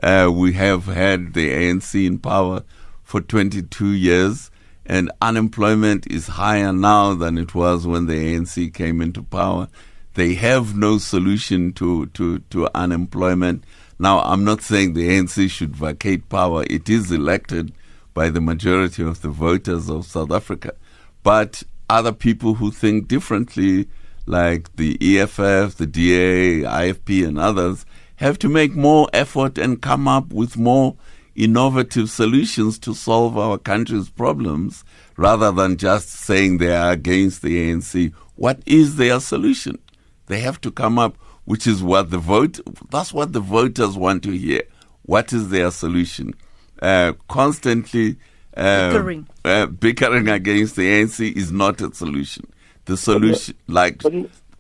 Uh, 0.02 0.32
we 0.34 0.54
have 0.54 0.86
had 0.86 1.36
the 1.36 1.52
ANC 1.52 2.08
in 2.08 2.18
power 2.18 2.64
for 3.04 3.22
22 3.22 3.92
years, 3.92 4.50
and 4.88 5.12
unemployment 5.22 6.08
is 6.08 6.28
higher 6.28 6.72
now 6.72 7.14
than 7.14 7.38
it 7.38 7.54
was 7.54 7.86
when 7.86 8.06
the 8.08 8.14
ANC 8.14 8.74
came 8.74 9.02
into 9.02 9.22
power. 9.22 9.68
They 10.14 10.34
have 10.36 10.76
no 10.76 10.98
solution 10.98 11.74
to, 11.74 12.08
to, 12.08 12.40
to 12.40 12.70
unemployment. 12.74 13.66
Now, 14.00 14.22
I'm 14.22 14.46
not 14.46 14.62
saying 14.62 14.94
the 14.94 15.10
ANC 15.10 15.50
should 15.50 15.76
vacate 15.76 16.30
power. 16.30 16.64
It 16.70 16.90
is 16.90 17.12
elected 17.12 17.74
by 18.14 18.30
the 18.30 18.42
majority 18.42 19.04
of 19.04 19.22
the 19.22 19.30
voters 19.30 19.90
of 19.90 20.06
South 20.06 20.32
Africa. 20.32 20.74
But 21.22 21.64
other 21.90 22.14
people 22.14 22.56
who 22.56 22.72
think 22.72 23.10
differently, 23.10 23.90
like 24.26 24.74
the 24.78 24.98
EFF, 25.02 25.76
the 25.76 25.86
DA, 25.86 26.62
IFP, 26.62 27.28
and 27.28 27.38
others, 27.38 27.86
have 28.16 28.40
to 28.40 28.50
make 28.50 28.74
more 28.74 29.10
effort 29.12 29.58
and 29.58 29.82
come 29.82 30.08
up 30.08 30.32
with 30.32 30.58
more 30.58 30.96
innovative 31.38 32.10
solutions 32.10 32.78
to 32.80 32.94
solve 32.94 33.38
our 33.38 33.58
country's 33.58 34.10
problems 34.10 34.84
rather 35.16 35.52
than 35.52 35.78
just 35.78 36.10
saying 36.10 36.58
they 36.58 36.76
are 36.76 36.92
against 36.92 37.42
the 37.42 37.72
ANC. 37.72 38.12
What 38.36 38.60
is 38.66 38.98
their 38.98 39.20
solution? 39.20 39.80
They 40.26 40.42
have 40.42 40.60
to 40.62 40.72
come 40.72 41.00
up, 41.00 41.18
which 41.46 41.68
is 41.68 41.82
what 41.82 42.10
the 42.10 42.18
vote, 42.18 42.60
that's 42.90 43.14
what 43.14 43.34
the 43.34 43.40
voters 43.40 43.98
want 43.98 44.24
to 44.24 44.32
hear. 44.32 44.64
What 45.04 45.32
is 45.32 45.50
their 45.50 45.72
solution? 45.72 46.34
Uh, 46.82 47.14
constantly 47.30 48.18
uh, 48.56 48.90
bickering. 48.92 49.28
Uh, 49.46 49.66
bickering 49.68 50.28
against 50.28 50.76
the 50.76 50.82
ANC 50.82 51.36
is 51.36 51.52
not 51.52 51.80
a 51.82 51.94
solution. 51.94 52.46
The 52.86 52.98
solution, 52.98 53.56
like 53.68 54.02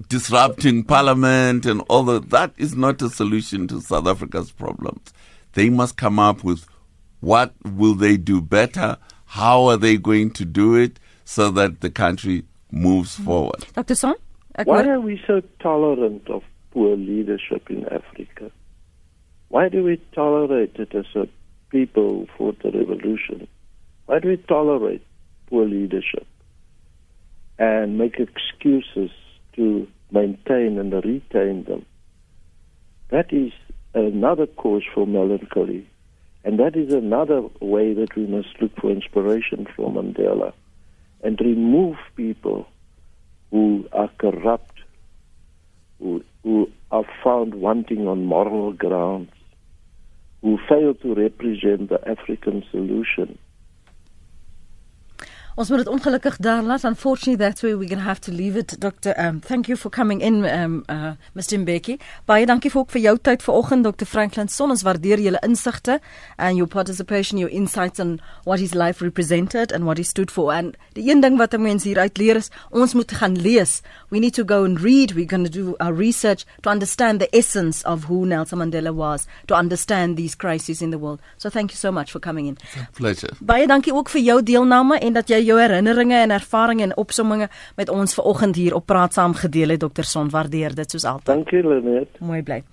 disrupting 0.09 0.84
parliament 0.84 1.65
and 1.65 1.82
all 1.89 2.03
that, 2.03 2.30
that 2.30 2.53
is 2.57 2.75
not 2.75 3.01
a 3.01 3.09
solution 3.09 3.67
to 3.69 3.82
South 3.82 4.07
Africa's 4.07 4.51
problems. 4.51 5.13
They 5.58 5.72
must 5.72 5.97
come 5.97 6.20
up 6.20 6.43
with 6.43 6.68
what 7.20 7.55
will 7.66 7.95
they 7.95 8.16
do 8.16 8.41
better, 8.41 8.97
how 9.26 9.64
are 9.64 9.78
they 9.78 9.97
going 9.97 10.30
to 10.34 10.45
do 10.45 10.76
it 10.76 10.99
so 11.26 11.49
that 11.49 11.82
the 11.82 11.89
country 11.89 12.43
moves 12.72 13.16
mm-hmm. 13.16 13.26
forward. 13.26 13.66
Dr. 13.74 13.95
Sonn? 13.95 14.14
Why 14.66 14.88
are 14.88 14.99
we 14.99 15.20
so 15.26 15.41
tolerant 15.60 16.30
of 16.30 16.43
poor 16.70 16.95
leadership 16.95 17.72
in 17.72 17.86
Africa? 17.86 18.51
Why 19.47 19.68
do 19.70 19.84
we 19.84 19.99
tolerate 20.14 20.76
it 20.76 20.93
as 20.93 21.08
a 21.16 21.28
people 21.72 22.28
for 22.38 22.53
the 22.62 22.70
revolution? 22.70 23.47
Why 24.05 24.20
do 24.20 24.28
we 24.28 24.38
tolerate 24.38 25.03
poor 25.47 25.66
leadership 25.66 26.28
and 27.58 27.97
make 27.97 28.20
excuses 28.20 29.10
to 29.55 29.88
maintain 30.12 30.78
and 30.78 30.93
retain 30.93 31.64
them? 31.64 31.84
That 33.10 33.34
is 33.34 33.53
another 33.94 34.48
cause 34.48 34.84
for 34.94 35.08
melancholy. 35.08 35.88
And 36.44 36.60
that 36.60 36.76
is 36.76 36.94
another 36.94 37.42
way 37.60 37.94
that 37.94 38.16
we 38.16 38.26
must 38.26 38.62
look 38.62 38.76
for 38.80 38.90
inspiration 38.90 39.68
from 39.76 39.96
Mandela. 39.96 40.54
and 41.22 41.40
remove 41.40 41.98
people 42.16 42.68
who 43.52 43.88
are 43.92 44.10
corrupt, 44.18 44.80
who, 46.00 46.24
who 46.44 46.70
are 46.92 47.06
found 47.24 47.56
wanting 47.56 48.08
on 48.08 48.26
moral 48.26 48.72
grounds, 48.74 49.32
who 50.42 50.60
fail 50.70 50.94
to 50.94 51.16
represent 51.16 51.90
the 51.90 52.00
African 52.08 52.64
solution. 52.72 53.38
Ons 55.58 55.70
moet 55.70 55.78
dit 55.78 55.88
ongelukkig 55.88 56.36
daar 56.38 56.62
laat. 56.64 56.84
Unfortunately 56.84 57.45
that's 57.45 57.62
where 57.62 57.78
we're 57.78 57.89
going 57.89 58.01
to 58.01 58.08
have 58.08 58.20
to 58.20 58.32
leave 58.32 58.60
it. 58.60 58.76
Dr. 58.80 59.14
Um 59.18 59.39
thank 59.39 59.66
you 59.66 59.78
for 59.78 59.89
coming 59.89 60.22
in 60.22 60.45
um 60.45 60.84
uh 60.88 61.12
Mr. 61.34 61.58
Mbeki. 61.60 61.97
Baie 62.26 62.45
dankie 62.45 62.70
vir 62.70 62.82
ook 62.82 62.91
vir 62.93 63.01
jou 63.01 63.18
tyd 63.18 63.41
vanoggend 63.41 63.84
Dr. 63.84 64.05
Franklin 64.05 64.47
Son. 64.47 64.70
Ons 64.70 64.84
waardeer 64.86 65.18
julle 65.18 65.39
insigte 65.41 65.97
and 66.38 66.58
your 66.58 66.68
participation, 66.68 67.39
your 67.39 67.49
insights 67.49 67.99
on 67.99 68.20
what 68.43 68.60
his 68.60 68.76
life 68.76 69.01
represented 69.01 69.74
and 69.74 69.86
what 69.86 69.97
he 69.97 70.03
stood 70.03 70.30
for. 70.32 70.53
And 70.53 70.78
die 70.93 71.10
een 71.10 71.22
ding 71.26 71.38
wat 71.38 71.53
'n 71.53 71.62
mens 71.62 71.84
hier 71.84 71.97
uit 71.99 72.18
leer 72.18 72.36
is, 72.36 72.51
ons 72.70 72.93
moet 72.93 73.12
gaan 73.12 73.41
lees. 73.41 73.82
We 74.10 74.20
need 74.20 74.34
to 74.34 74.43
go 74.45 74.64
and 74.64 74.80
read. 74.80 75.14
We're 75.16 75.26
going 75.26 75.51
to 75.51 75.64
do 75.64 75.76
our 75.80 75.95
research 75.95 76.45
to 76.62 76.70
understand 76.70 77.20
the 77.20 77.30
essence 77.32 77.84
of 77.84 78.03
who 78.03 78.26
Nelson 78.26 78.60
Mandela 78.60 78.93
was, 78.93 79.26
to 79.47 79.55
understand 79.55 80.18
these 80.18 80.36
crises 80.36 80.82
in 80.82 80.91
the 80.91 80.99
world. 80.99 81.20
So 81.38 81.49
thank 81.49 81.72
you 81.72 81.78
so 81.78 81.91
much 81.91 82.12
for 82.12 82.20
coming 82.20 82.45
in. 82.47 82.58
Pleasure. 82.93 83.34
Baie 83.39 83.68
dankie 83.68 83.93
ook 83.93 84.10
vir 84.10 84.22
jou 84.22 84.43
deelname 84.43 84.99
en 84.99 85.14
dat 85.14 85.28
jy 85.28 85.47
jou 85.48 85.60
herinneringe 85.62 86.22
en 86.22 86.36
ervarings 86.36 86.88
en 86.88 86.95
opsommings 86.98 87.52
met 87.80 87.89
ons 87.89 88.18
vanoggend 88.20 88.56
hier 88.56 88.76
op 88.76 88.86
Praat 88.86 89.18
Saam 89.18 89.34
gedeel 89.38 89.76
het 89.76 89.84
Dr. 89.84 90.06
Son. 90.08 90.30
Waardeer 90.30 90.76
dit 90.76 90.91
soos 90.91 91.06
altyd. 91.06 91.36
Dankie 91.36 91.64
Lenet. 91.68 92.20
Mooi 92.20 92.43
bly. 92.43 92.64